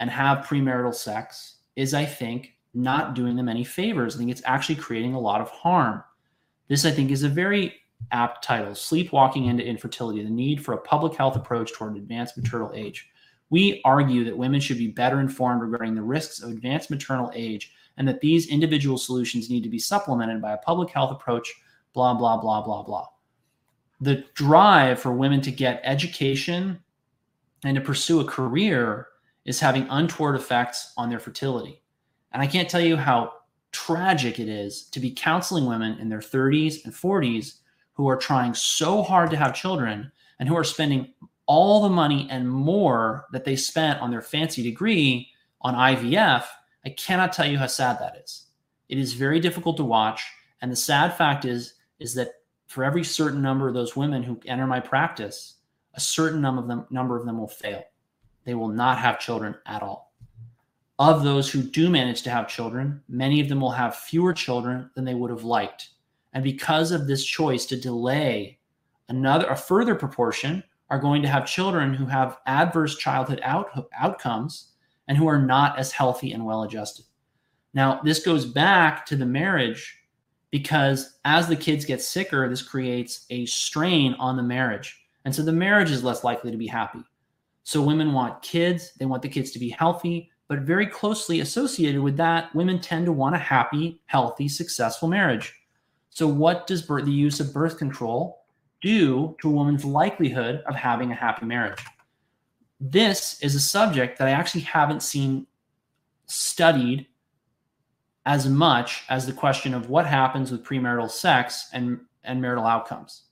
and 0.00 0.08
have 0.10 0.46
premarital 0.46 0.94
sex 0.94 1.56
is, 1.76 1.94
I 1.94 2.04
think, 2.04 2.54
not 2.74 3.14
doing 3.14 3.36
them 3.36 3.48
any 3.48 3.64
favors. 3.64 4.14
I 4.14 4.18
think 4.18 4.30
it's 4.30 4.42
actually 4.44 4.76
creating 4.76 5.14
a 5.14 5.20
lot 5.20 5.40
of 5.40 5.50
harm. 5.50 6.02
This, 6.68 6.84
I 6.84 6.90
think, 6.90 7.10
is 7.10 7.24
a 7.24 7.28
very 7.28 7.74
apt 8.12 8.44
title 8.44 8.74
Sleepwalking 8.74 9.46
into 9.46 9.66
Infertility 9.66 10.22
The 10.22 10.30
Need 10.30 10.64
for 10.64 10.74
a 10.74 10.80
Public 10.80 11.14
Health 11.14 11.36
Approach 11.36 11.72
Toward 11.72 11.96
Advanced 11.96 12.36
Maternal 12.36 12.70
Age. 12.74 13.10
We 13.50 13.80
argue 13.84 14.24
that 14.24 14.36
women 14.36 14.60
should 14.60 14.78
be 14.78 14.88
better 14.88 15.20
informed 15.20 15.62
regarding 15.62 15.94
the 15.94 16.02
risks 16.02 16.42
of 16.42 16.50
advanced 16.50 16.90
maternal 16.90 17.32
age 17.34 17.72
and 17.96 18.06
that 18.06 18.20
these 18.20 18.48
individual 18.48 18.98
solutions 18.98 19.50
need 19.50 19.62
to 19.62 19.70
be 19.70 19.78
supplemented 19.78 20.40
by 20.40 20.52
a 20.52 20.58
public 20.58 20.90
health 20.90 21.10
approach 21.10 21.52
blah, 21.98 22.14
blah, 22.14 22.36
blah, 22.36 22.62
blah, 22.62 22.82
blah. 22.84 23.06
The 24.00 24.24
drive 24.34 25.00
for 25.00 25.12
women 25.12 25.40
to 25.40 25.50
get 25.50 25.80
education 25.82 26.78
and 27.64 27.74
to 27.74 27.80
pursue 27.80 28.20
a 28.20 28.24
career 28.24 29.08
is 29.44 29.58
having 29.58 29.84
untoward 29.90 30.36
effects 30.36 30.92
on 30.96 31.10
their 31.10 31.18
fertility. 31.18 31.82
And 32.30 32.40
I 32.40 32.46
can't 32.46 32.70
tell 32.70 32.80
you 32.80 32.96
how 32.96 33.32
tragic 33.72 34.38
it 34.38 34.48
is 34.48 34.84
to 34.90 35.00
be 35.00 35.10
counseling 35.10 35.66
women 35.66 35.98
in 35.98 36.08
their 36.08 36.20
30s 36.20 36.84
and 36.84 36.94
40s 36.94 37.54
who 37.94 38.08
are 38.08 38.16
trying 38.16 38.54
so 38.54 39.02
hard 39.02 39.30
to 39.30 39.36
have 39.36 39.52
children 39.52 40.12
and 40.38 40.48
who 40.48 40.56
are 40.56 40.62
spending 40.62 41.12
all 41.46 41.82
the 41.82 41.88
money 41.88 42.28
and 42.30 42.48
more 42.48 43.26
that 43.32 43.44
they 43.44 43.56
spent 43.56 44.00
on 44.00 44.12
their 44.12 44.22
fancy 44.22 44.62
degree 44.62 45.28
on 45.62 45.74
IVF. 45.74 46.44
I 46.86 46.90
cannot 46.90 47.32
tell 47.32 47.48
you 47.48 47.58
how 47.58 47.66
sad 47.66 47.98
that 47.98 48.22
is. 48.22 48.44
It 48.88 48.98
is 48.98 49.14
very 49.14 49.40
difficult 49.40 49.76
to 49.78 49.84
watch. 49.84 50.24
And 50.62 50.70
the 50.70 50.76
sad 50.76 51.16
fact 51.16 51.44
is, 51.44 51.74
is 51.98 52.14
that 52.14 52.32
for 52.66 52.84
every 52.84 53.04
certain 53.04 53.42
number 53.42 53.68
of 53.68 53.74
those 53.74 53.96
women 53.96 54.22
who 54.22 54.40
enter 54.46 54.66
my 54.66 54.80
practice, 54.80 55.56
a 55.94 56.00
certain 56.00 56.40
number 56.40 56.62
of 56.62 56.68
them 56.68 56.86
number 56.90 57.16
of 57.16 57.26
them 57.26 57.38
will 57.38 57.48
fail. 57.48 57.82
They 58.44 58.54
will 58.54 58.68
not 58.68 58.98
have 58.98 59.20
children 59.20 59.54
at 59.66 59.82
all. 59.82 60.12
Of 60.98 61.22
those 61.22 61.50
who 61.50 61.62
do 61.62 61.88
manage 61.88 62.22
to 62.22 62.30
have 62.30 62.48
children, 62.48 63.02
many 63.08 63.40
of 63.40 63.48
them 63.48 63.60
will 63.60 63.70
have 63.70 63.96
fewer 63.96 64.32
children 64.32 64.90
than 64.94 65.04
they 65.04 65.14
would 65.14 65.30
have 65.30 65.44
liked. 65.44 65.90
And 66.32 66.44
because 66.44 66.92
of 66.92 67.06
this 67.06 67.24
choice 67.24 67.66
to 67.66 67.76
delay, 67.80 68.58
another 69.08 69.46
a 69.46 69.56
further 69.56 69.94
proportion 69.94 70.62
are 70.90 70.98
going 70.98 71.22
to 71.22 71.28
have 71.28 71.46
children 71.46 71.94
who 71.94 72.06
have 72.06 72.38
adverse 72.46 72.96
childhood 72.96 73.40
out, 73.42 73.88
outcomes 73.98 74.72
and 75.06 75.16
who 75.16 75.26
are 75.26 75.40
not 75.40 75.78
as 75.78 75.92
healthy 75.92 76.32
and 76.32 76.44
well 76.44 76.62
adjusted. 76.62 77.04
Now, 77.74 78.00
this 78.02 78.24
goes 78.24 78.44
back 78.44 79.04
to 79.06 79.16
the 79.16 79.26
marriage 79.26 79.97
because 80.50 81.18
as 81.24 81.48
the 81.48 81.56
kids 81.56 81.84
get 81.84 82.02
sicker, 82.02 82.48
this 82.48 82.62
creates 82.62 83.26
a 83.30 83.46
strain 83.46 84.14
on 84.14 84.36
the 84.36 84.42
marriage. 84.42 85.02
And 85.24 85.34
so 85.34 85.42
the 85.42 85.52
marriage 85.52 85.90
is 85.90 86.04
less 86.04 86.24
likely 86.24 86.50
to 86.50 86.56
be 86.56 86.66
happy. 86.66 87.00
So 87.64 87.82
women 87.82 88.12
want 88.12 88.42
kids, 88.42 88.92
they 88.98 89.04
want 89.04 89.22
the 89.22 89.28
kids 89.28 89.50
to 89.50 89.58
be 89.58 89.68
healthy, 89.68 90.30
but 90.48 90.60
very 90.60 90.86
closely 90.86 91.40
associated 91.40 92.00
with 92.00 92.16
that, 92.16 92.54
women 92.54 92.80
tend 92.80 93.04
to 93.06 93.12
want 93.12 93.34
a 93.34 93.38
happy, 93.38 94.00
healthy, 94.06 94.48
successful 94.48 95.06
marriage. 95.06 95.54
So, 96.08 96.26
what 96.26 96.66
does 96.66 96.80
birth, 96.80 97.04
the 97.04 97.12
use 97.12 97.38
of 97.38 97.52
birth 97.52 97.76
control 97.76 98.44
do 98.80 99.36
to 99.42 99.48
a 99.48 99.52
woman's 99.52 99.84
likelihood 99.84 100.62
of 100.66 100.74
having 100.74 101.12
a 101.12 101.14
happy 101.14 101.44
marriage? 101.44 101.84
This 102.80 103.38
is 103.42 103.54
a 103.54 103.60
subject 103.60 104.18
that 104.18 104.28
I 104.28 104.30
actually 104.30 104.62
haven't 104.62 105.02
seen 105.02 105.46
studied 106.26 107.06
as 108.28 108.46
much 108.46 109.04
as 109.08 109.26
the 109.26 109.32
question 109.32 109.72
of 109.72 109.88
what 109.88 110.06
happens 110.06 110.52
with 110.52 110.62
premarital 110.62 111.10
sex 111.10 111.70
and, 111.72 111.98
and 112.24 112.42
marital 112.42 112.66
outcomes. 112.66 113.22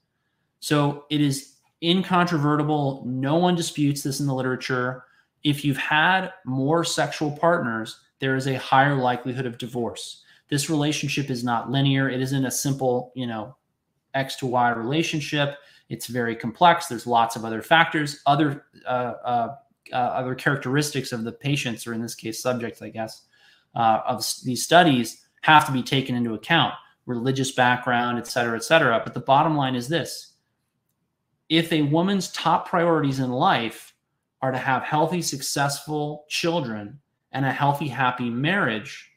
So 0.60 1.04
it 1.10 1.20
is 1.20 1.56
incontrovertible. 1.82 3.04
No 3.06 3.36
one 3.36 3.54
disputes 3.54 4.02
this 4.02 4.20
in 4.20 4.26
the 4.26 4.34
literature. 4.34 5.04
If 5.44 5.66
you've 5.66 5.76
had 5.76 6.32
more 6.46 6.82
sexual 6.82 7.30
partners, 7.30 8.00
there 8.20 8.36
is 8.36 8.46
a 8.46 8.54
higher 8.54 8.94
likelihood 8.94 9.44
of 9.44 9.58
divorce. 9.58 10.22
This 10.48 10.70
relationship 10.70 11.28
is 11.28 11.44
not 11.44 11.70
linear. 11.70 12.08
It 12.08 12.22
isn't 12.22 12.46
a 12.46 12.50
simple, 12.50 13.12
you 13.14 13.26
know, 13.26 13.54
X 14.14 14.36
to 14.36 14.46
Y 14.46 14.70
relationship. 14.70 15.58
It's 15.90 16.06
very 16.06 16.34
complex. 16.34 16.86
There's 16.86 17.06
lots 17.06 17.36
of 17.36 17.44
other 17.44 17.60
factors, 17.60 18.22
other 18.24 18.64
uh, 18.86 19.12
uh, 19.22 19.56
uh, 19.92 19.96
other 19.96 20.34
characteristics 20.34 21.12
of 21.12 21.22
the 21.22 21.32
patients, 21.32 21.86
or 21.86 21.92
in 21.92 22.00
this 22.00 22.14
case, 22.14 22.40
subjects, 22.40 22.80
I 22.80 22.88
guess, 22.88 23.25
uh, 23.76 24.00
of 24.06 24.24
these 24.44 24.64
studies 24.64 25.24
have 25.42 25.66
to 25.66 25.72
be 25.72 25.82
taken 25.82 26.16
into 26.16 26.34
account 26.34 26.74
religious 27.04 27.52
background, 27.52 28.18
et 28.18 28.26
cetera, 28.26 28.56
et 28.56 28.64
cetera. 28.64 29.00
But 29.04 29.14
the 29.14 29.20
bottom 29.20 29.56
line 29.56 29.76
is 29.76 29.86
this 29.88 30.32
if 31.48 31.72
a 31.72 31.82
woman's 31.82 32.32
top 32.32 32.68
priorities 32.68 33.20
in 33.20 33.30
life 33.30 33.94
are 34.42 34.50
to 34.50 34.58
have 34.58 34.82
healthy, 34.82 35.22
successful 35.22 36.24
children 36.28 36.98
and 37.32 37.44
a 37.44 37.52
healthy, 37.52 37.86
happy 37.88 38.28
marriage, 38.28 39.12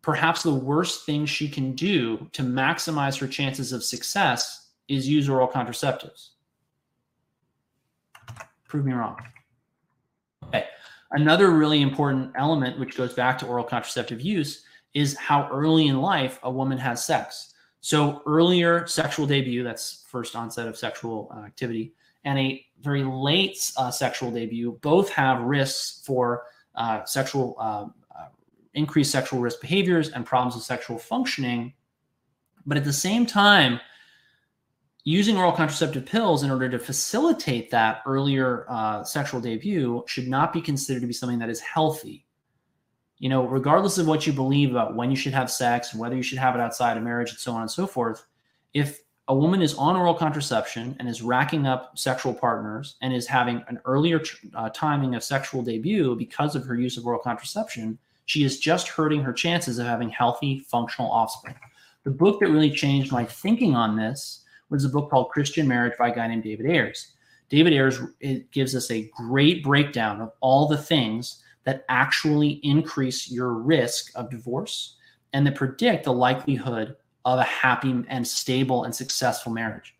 perhaps 0.00 0.42
the 0.42 0.54
worst 0.54 1.04
thing 1.04 1.26
she 1.26 1.48
can 1.48 1.72
do 1.72 2.28
to 2.32 2.42
maximize 2.42 3.18
her 3.18 3.28
chances 3.28 3.72
of 3.72 3.84
success 3.84 4.70
is 4.88 5.08
use 5.08 5.28
oral 5.28 5.48
contraceptives. 5.48 6.30
Prove 8.68 8.86
me 8.86 8.92
wrong. 8.92 9.18
Another 11.14 11.50
really 11.52 11.80
important 11.80 12.32
element, 12.36 12.76
which 12.78 12.96
goes 12.96 13.14
back 13.14 13.38
to 13.38 13.46
oral 13.46 13.64
contraceptive 13.64 14.20
use, 14.20 14.64
is 14.94 15.16
how 15.16 15.48
early 15.52 15.86
in 15.86 16.00
life 16.00 16.40
a 16.42 16.50
woman 16.50 16.76
has 16.76 17.04
sex. 17.04 17.54
So, 17.80 18.20
earlier 18.26 18.86
sexual 18.88 19.24
debut, 19.24 19.62
that's 19.62 20.04
first 20.08 20.34
onset 20.34 20.66
of 20.66 20.76
sexual 20.76 21.30
uh, 21.32 21.44
activity, 21.44 21.94
and 22.24 22.36
a 22.38 22.66
very 22.80 23.04
late 23.04 23.72
uh, 23.76 23.92
sexual 23.92 24.32
debut 24.32 24.78
both 24.82 25.08
have 25.10 25.42
risks 25.42 26.02
for 26.04 26.44
uh, 26.74 27.04
sexual 27.04 27.54
uh, 27.60 27.86
uh, 28.18 28.28
increased 28.74 29.12
sexual 29.12 29.38
risk 29.38 29.60
behaviors 29.60 30.10
and 30.10 30.26
problems 30.26 30.56
with 30.56 30.64
sexual 30.64 30.98
functioning. 30.98 31.72
But 32.66 32.76
at 32.76 32.84
the 32.84 32.92
same 32.92 33.24
time, 33.24 33.78
using 35.04 35.36
oral 35.36 35.52
contraceptive 35.52 36.06
pills 36.06 36.42
in 36.42 36.50
order 36.50 36.68
to 36.68 36.78
facilitate 36.78 37.70
that 37.70 38.02
earlier 38.06 38.64
uh, 38.68 39.04
sexual 39.04 39.40
debut 39.40 40.02
should 40.06 40.26
not 40.26 40.52
be 40.52 40.62
considered 40.62 41.00
to 41.00 41.06
be 41.06 41.12
something 41.12 41.38
that 41.38 41.50
is 41.50 41.60
healthy. 41.60 42.24
You 43.18 43.28
know, 43.28 43.46
regardless 43.46 43.98
of 43.98 44.06
what 44.06 44.26
you 44.26 44.32
believe 44.32 44.70
about 44.70 44.96
when 44.96 45.10
you 45.10 45.16
should 45.16 45.34
have 45.34 45.50
sex 45.50 45.92
and 45.92 46.00
whether 46.00 46.16
you 46.16 46.22
should 46.22 46.38
have 46.38 46.54
it 46.54 46.60
outside 46.60 46.96
of 46.96 47.02
marriage 47.02 47.30
and 47.30 47.38
so 47.38 47.52
on 47.52 47.60
and 47.60 47.70
so 47.70 47.86
forth, 47.86 48.24
if 48.72 49.00
a 49.28 49.34
woman 49.34 49.62
is 49.62 49.74
on 49.74 49.94
oral 49.94 50.14
contraception 50.14 50.96
and 50.98 51.08
is 51.08 51.22
racking 51.22 51.66
up 51.66 51.98
sexual 51.98 52.34
partners 52.34 52.96
and 53.00 53.14
is 53.14 53.26
having 53.26 53.62
an 53.68 53.80
earlier 53.84 54.22
uh, 54.54 54.68
timing 54.70 55.14
of 55.14 55.22
sexual 55.22 55.62
debut 55.62 56.16
because 56.16 56.56
of 56.56 56.64
her 56.64 56.74
use 56.74 56.96
of 56.96 57.06
oral 57.06 57.20
contraception, 57.20 57.98
she 58.26 58.42
is 58.42 58.58
just 58.58 58.88
hurting 58.88 59.22
her 59.22 59.32
chances 59.32 59.78
of 59.78 59.86
having 59.86 60.08
healthy, 60.08 60.60
functional 60.60 61.10
offspring. 61.10 61.54
The 62.04 62.10
book 62.10 62.40
that 62.40 62.50
really 62.50 62.70
changed 62.70 63.12
my 63.12 63.24
thinking 63.24 63.74
on 63.74 63.96
this 63.96 64.43
was 64.74 64.84
a 64.84 64.90
book 64.90 65.10
called 65.10 65.30
Christian 65.30 65.66
Marriage 65.66 65.96
by 65.98 66.08
a 66.08 66.14
guy 66.14 66.26
named 66.26 66.42
David 66.42 66.66
Ayers. 66.66 67.12
David 67.48 67.72
Ayers 67.72 68.00
it 68.20 68.50
gives 68.50 68.74
us 68.74 68.90
a 68.90 69.10
great 69.16 69.62
breakdown 69.62 70.20
of 70.20 70.32
all 70.40 70.66
the 70.66 70.76
things 70.76 71.42
that 71.64 71.84
actually 71.88 72.60
increase 72.62 73.30
your 73.30 73.54
risk 73.54 74.10
of 74.14 74.30
divorce 74.30 74.96
and 75.32 75.46
that 75.46 75.54
predict 75.54 76.04
the 76.04 76.12
likelihood 76.12 76.96
of 77.24 77.38
a 77.38 77.44
happy 77.44 78.04
and 78.08 78.26
stable 78.26 78.84
and 78.84 78.94
successful 78.94 79.52
marriage. 79.52 79.94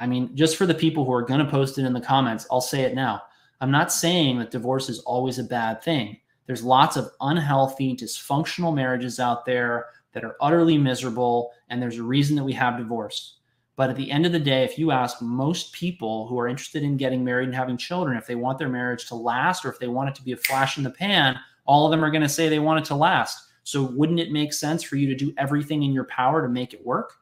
I 0.00 0.06
mean, 0.06 0.34
just 0.34 0.56
for 0.56 0.66
the 0.66 0.74
people 0.74 1.04
who 1.04 1.12
are 1.12 1.22
going 1.22 1.44
to 1.44 1.50
post 1.50 1.78
it 1.78 1.84
in 1.84 1.92
the 1.92 2.00
comments, 2.00 2.46
I'll 2.50 2.60
say 2.60 2.82
it 2.82 2.94
now. 2.94 3.22
I'm 3.60 3.70
not 3.70 3.92
saying 3.92 4.38
that 4.38 4.50
divorce 4.50 4.88
is 4.88 5.00
always 5.00 5.38
a 5.38 5.44
bad 5.44 5.82
thing. 5.82 6.18
There's 6.46 6.64
lots 6.64 6.96
of 6.96 7.10
unhealthy, 7.20 7.96
dysfunctional 7.96 8.74
marriages 8.74 9.20
out 9.20 9.46
there 9.46 9.86
that 10.12 10.24
are 10.24 10.36
utterly 10.40 10.78
miserable, 10.78 11.52
and 11.68 11.80
there's 11.80 11.98
a 11.98 12.02
reason 12.02 12.36
that 12.36 12.44
we 12.44 12.52
have 12.52 12.78
divorce. 12.78 13.38
But 13.76 13.90
at 13.90 13.96
the 13.96 14.10
end 14.10 14.24
of 14.24 14.32
the 14.32 14.38
day, 14.38 14.62
if 14.62 14.78
you 14.78 14.92
ask 14.92 15.20
most 15.20 15.72
people 15.72 16.28
who 16.28 16.38
are 16.38 16.46
interested 16.46 16.82
in 16.82 16.96
getting 16.96 17.24
married 17.24 17.48
and 17.48 17.54
having 17.54 17.76
children, 17.76 18.16
if 18.16 18.26
they 18.26 18.36
want 18.36 18.58
their 18.58 18.68
marriage 18.68 19.06
to 19.08 19.16
last 19.16 19.64
or 19.64 19.70
if 19.70 19.80
they 19.80 19.88
want 19.88 20.08
it 20.08 20.14
to 20.16 20.22
be 20.22 20.32
a 20.32 20.36
flash 20.36 20.78
in 20.78 20.84
the 20.84 20.90
pan, 20.90 21.38
all 21.64 21.84
of 21.84 21.90
them 21.90 22.04
are 22.04 22.10
going 22.10 22.22
to 22.22 22.28
say 22.28 22.48
they 22.48 22.60
want 22.60 22.78
it 22.78 22.86
to 22.86 22.94
last. 22.94 23.48
So 23.64 23.82
wouldn't 23.82 24.20
it 24.20 24.30
make 24.30 24.52
sense 24.52 24.82
for 24.82 24.96
you 24.96 25.08
to 25.08 25.14
do 25.14 25.34
everything 25.38 25.82
in 25.82 25.92
your 25.92 26.04
power 26.04 26.42
to 26.42 26.48
make 26.48 26.72
it 26.72 26.86
work? 26.86 27.14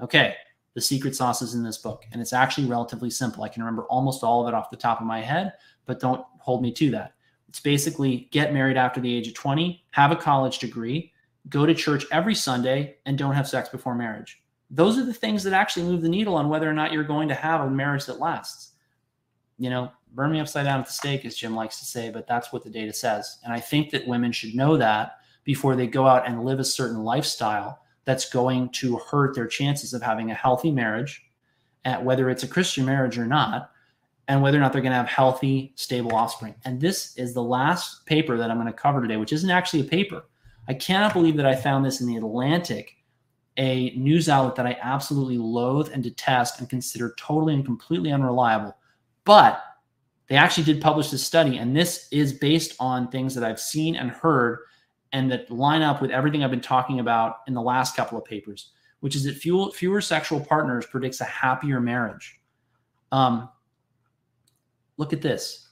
Okay, 0.00 0.36
the 0.74 0.80
secret 0.80 1.16
sauce 1.16 1.42
is 1.42 1.54
in 1.54 1.62
this 1.62 1.78
book, 1.78 2.04
and 2.12 2.22
it's 2.22 2.32
actually 2.32 2.68
relatively 2.68 3.10
simple. 3.10 3.42
I 3.42 3.48
can 3.48 3.62
remember 3.62 3.82
almost 3.84 4.22
all 4.22 4.42
of 4.42 4.48
it 4.48 4.54
off 4.54 4.70
the 4.70 4.76
top 4.76 5.00
of 5.00 5.06
my 5.06 5.20
head, 5.20 5.54
but 5.86 6.00
don't 6.00 6.24
hold 6.38 6.62
me 6.62 6.72
to 6.72 6.90
that. 6.92 7.14
It's 7.48 7.60
basically 7.60 8.28
get 8.30 8.52
married 8.52 8.76
after 8.76 9.00
the 9.00 9.12
age 9.12 9.26
of 9.26 9.34
20, 9.34 9.84
have 9.90 10.12
a 10.12 10.16
college 10.16 10.58
degree, 10.58 11.12
go 11.48 11.66
to 11.66 11.74
church 11.74 12.04
every 12.12 12.34
Sunday, 12.34 12.96
and 13.06 13.18
don't 13.18 13.34
have 13.34 13.48
sex 13.48 13.68
before 13.68 13.94
marriage. 13.94 14.40
Those 14.70 14.98
are 14.98 15.04
the 15.04 15.14
things 15.14 15.42
that 15.44 15.52
actually 15.52 15.86
move 15.86 16.02
the 16.02 16.08
needle 16.08 16.34
on 16.34 16.48
whether 16.48 16.68
or 16.68 16.74
not 16.74 16.92
you're 16.92 17.04
going 17.04 17.28
to 17.28 17.34
have 17.34 17.62
a 17.62 17.70
marriage 17.70 18.06
that 18.06 18.18
lasts. 18.18 18.72
You 19.58 19.70
know, 19.70 19.90
burn 20.12 20.32
me 20.32 20.40
upside 20.40 20.64
down 20.64 20.80
at 20.80 20.86
the 20.86 20.92
stake, 20.92 21.24
as 21.24 21.36
Jim 21.36 21.54
likes 21.54 21.78
to 21.78 21.84
say, 21.84 22.10
but 22.10 22.26
that's 22.26 22.52
what 22.52 22.64
the 22.64 22.70
data 22.70 22.92
says. 22.92 23.38
And 23.44 23.52
I 23.52 23.60
think 23.60 23.90
that 23.90 24.06
women 24.06 24.32
should 24.32 24.54
know 24.54 24.76
that 24.76 25.18
before 25.44 25.74
they 25.74 25.86
go 25.86 26.06
out 26.06 26.28
and 26.28 26.44
live 26.44 26.60
a 26.60 26.64
certain 26.64 27.02
lifestyle 27.02 27.80
that's 28.04 28.30
going 28.30 28.70
to 28.70 28.98
hurt 28.98 29.34
their 29.34 29.46
chances 29.46 29.94
of 29.94 30.02
having 30.02 30.30
a 30.30 30.34
healthy 30.34 30.70
marriage, 30.70 31.24
at 31.84 32.04
whether 32.04 32.28
it's 32.28 32.42
a 32.42 32.48
Christian 32.48 32.84
marriage 32.84 33.18
or 33.18 33.26
not, 33.26 33.70
and 34.28 34.42
whether 34.42 34.58
or 34.58 34.60
not 34.60 34.72
they're 34.72 34.82
going 34.82 34.92
to 34.92 34.98
have 34.98 35.08
healthy, 35.08 35.72
stable 35.74 36.14
offspring. 36.14 36.54
And 36.64 36.80
this 36.80 37.16
is 37.16 37.32
the 37.32 37.42
last 37.42 38.04
paper 38.04 38.36
that 38.36 38.50
I'm 38.50 38.58
going 38.58 38.66
to 38.66 38.72
cover 38.72 39.00
today, 39.00 39.16
which 39.16 39.32
isn't 39.32 39.50
actually 39.50 39.80
a 39.80 39.84
paper. 39.84 40.24
I 40.68 40.74
cannot 40.74 41.14
believe 41.14 41.36
that 41.38 41.46
I 41.46 41.56
found 41.56 41.84
this 41.84 42.02
in 42.02 42.06
the 42.06 42.16
Atlantic, 42.16 42.94
a 43.58 43.90
news 43.90 44.28
outlet 44.28 44.54
that 44.54 44.66
I 44.66 44.78
absolutely 44.80 45.36
loathe 45.36 45.90
and 45.92 46.02
detest 46.02 46.60
and 46.60 46.70
consider 46.70 47.14
totally 47.18 47.54
and 47.54 47.64
completely 47.64 48.12
unreliable. 48.12 48.76
But 49.24 49.62
they 50.28 50.36
actually 50.36 50.64
did 50.64 50.80
publish 50.80 51.10
this 51.10 51.26
study, 51.26 51.58
and 51.58 51.76
this 51.76 52.08
is 52.10 52.32
based 52.32 52.76
on 52.78 53.08
things 53.08 53.34
that 53.34 53.44
I've 53.44 53.60
seen 53.60 53.96
and 53.96 54.10
heard 54.10 54.60
and 55.12 55.30
that 55.32 55.50
line 55.50 55.82
up 55.82 56.00
with 56.00 56.10
everything 56.10 56.44
I've 56.44 56.50
been 56.50 56.60
talking 56.60 57.00
about 57.00 57.38
in 57.48 57.54
the 57.54 57.62
last 57.62 57.96
couple 57.96 58.16
of 58.16 58.24
papers, 58.24 58.72
which 59.00 59.16
is 59.16 59.24
that 59.24 59.36
fewer, 59.36 59.70
fewer 59.72 60.00
sexual 60.00 60.40
partners 60.40 60.86
predicts 60.86 61.20
a 61.20 61.24
happier 61.24 61.80
marriage. 61.80 62.40
Um, 63.10 63.48
look 64.98 65.12
at 65.12 65.22
this. 65.22 65.68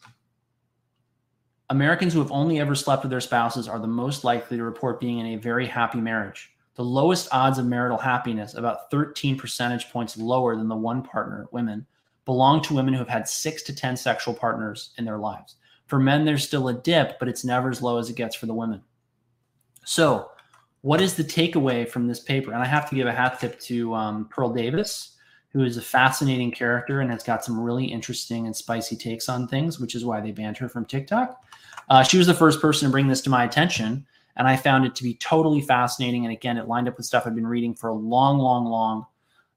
Americans 1.68 2.14
who 2.14 2.20
have 2.20 2.32
only 2.32 2.60
ever 2.60 2.74
slept 2.74 3.02
with 3.02 3.10
their 3.10 3.20
spouses 3.20 3.68
are 3.68 3.78
the 3.78 3.86
most 3.86 4.24
likely 4.24 4.56
to 4.56 4.64
report 4.64 5.00
being 5.00 5.18
in 5.18 5.26
a 5.26 5.36
very 5.36 5.66
happy 5.66 5.98
marriage. 5.98 6.55
The 6.76 6.84
lowest 6.84 7.28
odds 7.32 7.58
of 7.58 7.66
marital 7.66 7.98
happiness, 7.98 8.54
about 8.54 8.90
13 8.90 9.36
percentage 9.38 9.90
points 9.90 10.16
lower 10.16 10.56
than 10.56 10.68
the 10.68 10.76
one 10.76 11.02
partner 11.02 11.46
women, 11.50 11.86
belong 12.26 12.60
to 12.62 12.74
women 12.74 12.92
who 12.92 13.00
have 13.00 13.08
had 13.08 13.28
six 13.28 13.62
to 13.62 13.74
10 13.74 13.96
sexual 13.96 14.34
partners 14.34 14.90
in 14.98 15.04
their 15.04 15.18
lives. 15.18 15.56
For 15.86 15.98
men, 15.98 16.24
there's 16.24 16.46
still 16.46 16.68
a 16.68 16.74
dip, 16.74 17.18
but 17.18 17.28
it's 17.28 17.44
never 17.44 17.70
as 17.70 17.80
low 17.80 17.98
as 17.98 18.10
it 18.10 18.16
gets 18.16 18.34
for 18.34 18.46
the 18.46 18.54
women. 18.54 18.82
So, 19.84 20.30
what 20.82 21.00
is 21.00 21.14
the 21.14 21.24
takeaway 21.24 21.88
from 21.88 22.06
this 22.06 22.20
paper? 22.20 22.52
And 22.52 22.62
I 22.62 22.66
have 22.66 22.88
to 22.90 22.94
give 22.94 23.06
a 23.06 23.12
hat 23.12 23.40
tip 23.40 23.58
to 23.60 23.94
um, 23.94 24.28
Pearl 24.28 24.52
Davis, 24.52 25.16
who 25.52 25.64
is 25.64 25.76
a 25.76 25.82
fascinating 25.82 26.50
character 26.50 27.00
and 27.00 27.10
has 27.10 27.22
got 27.22 27.44
some 27.44 27.58
really 27.58 27.86
interesting 27.86 28.46
and 28.46 28.54
spicy 28.54 28.94
takes 28.96 29.28
on 29.28 29.48
things, 29.48 29.80
which 29.80 29.94
is 29.94 30.04
why 30.04 30.20
they 30.20 30.30
banned 30.30 30.58
her 30.58 30.68
from 30.68 30.84
TikTok. 30.84 31.42
Uh, 31.88 32.02
she 32.02 32.18
was 32.18 32.26
the 32.26 32.34
first 32.34 32.60
person 32.60 32.86
to 32.86 32.92
bring 32.92 33.06
this 33.06 33.22
to 33.22 33.30
my 33.30 33.44
attention, 33.44 34.06
and 34.36 34.46
I 34.46 34.56
found 34.56 34.84
it 34.84 34.94
to 34.96 35.02
be 35.02 35.14
totally 35.14 35.60
fascinating. 35.60 36.24
And 36.24 36.32
again, 36.32 36.58
it 36.58 36.68
lined 36.68 36.88
up 36.88 36.96
with 36.96 37.06
stuff 37.06 37.26
I've 37.26 37.34
been 37.34 37.46
reading 37.46 37.74
for 37.74 37.88
a 37.88 37.94
long, 37.94 38.38
long, 38.38 38.66
long 38.66 39.06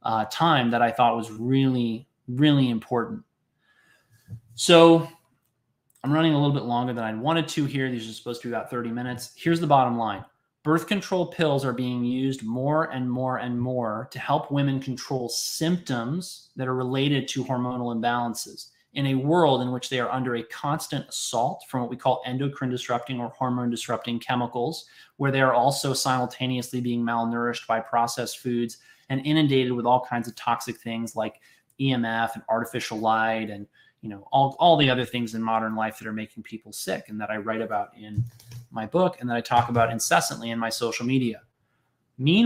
uh, 0.04 0.26
time 0.26 0.72
that 0.72 0.82
I 0.82 0.92
thought 0.92 1.16
was 1.16 1.32
really, 1.32 2.08
really 2.28 2.70
important. 2.70 3.24
So, 4.56 5.08
I'm 6.04 6.14
running 6.14 6.34
a 6.34 6.38
little 6.38 6.54
bit 6.54 6.64
longer 6.64 6.94
than 6.94 7.04
I 7.04 7.14
wanted 7.14 7.48
to 7.50 7.66
here. 7.66 7.92
These 7.92 8.10
are 8.10 8.14
supposed 8.14 8.42
to 8.42 8.48
be 8.48 8.54
about 8.54 8.70
30 8.70 8.90
minutes. 8.90 9.34
Here's 9.36 9.60
the 9.60 9.68
bottom 9.68 9.98
line 9.98 10.24
birth 10.64 10.88
control 10.88 11.28
pills 11.28 11.66
are 11.66 11.74
being 11.74 12.04
used 12.04 12.44
more 12.44 12.92
and 12.92 13.10
more 13.10 13.38
and 13.38 13.60
more 13.60 14.08
to 14.12 14.20
help 14.20 14.52
women 14.52 14.80
control 14.80 15.28
symptoms 15.30 16.50
that 16.56 16.68
are 16.68 16.76
related 16.76 17.28
to 17.30 17.44
hormonal 17.44 17.96
imbalances 17.96 18.70
in 19.00 19.08
a 19.08 19.16
world 19.16 19.62
in 19.62 19.72
which 19.72 19.90
they 19.90 20.02
are 20.02 20.12
under 20.12 20.36
a 20.36 20.44
constant 20.44 21.08
assault 21.08 21.64
from 21.70 21.80
what 21.80 21.90
we 21.90 21.96
call 21.96 22.22
endocrine 22.26 22.70
disrupting 22.70 23.18
or 23.22 23.30
hormone 23.30 23.70
disrupting 23.70 24.20
chemicals, 24.20 24.88
where 25.16 25.32
they 25.32 25.40
are 25.40 25.54
also 25.54 25.94
simultaneously 25.94 26.82
being 26.82 27.02
malnourished 27.02 27.66
by 27.66 27.80
processed 27.80 28.40
foods 28.40 28.80
and 29.10 29.26
inundated 29.26 29.72
with 29.72 29.86
all 29.86 30.06
kinds 30.06 30.28
of 30.28 30.36
toxic 30.36 30.76
things 30.82 31.16
like 31.16 31.40
EMF 31.80 32.34
and 32.34 32.44
artificial 32.50 32.98
light 33.00 33.50
and 33.50 33.66
you 34.02 34.10
know 34.10 34.28
all, 34.34 34.58
all 34.60 34.76
the 34.76 34.90
other 34.90 35.06
things 35.06 35.34
in 35.34 35.42
modern 35.42 35.78
life 35.78 35.98
that 35.98 36.06
are 36.08 36.14
making 36.14 36.44
people 36.44 36.74
sick 36.74 37.06
and 37.08 37.20
that 37.20 37.30
i 37.30 37.38
write 37.38 37.62
about 37.62 37.90
in 37.98 38.24
my 38.72 38.86
book 38.86 39.18
and 39.20 39.30
that 39.30 39.36
i 39.36 39.42
talk 39.42 39.70
about 39.70 39.92
incessantly 39.92 40.52
in 40.52 40.60
my 40.60 40.70
social 40.70 41.06
media. 41.06 41.42
Meanwhile 42.18 42.38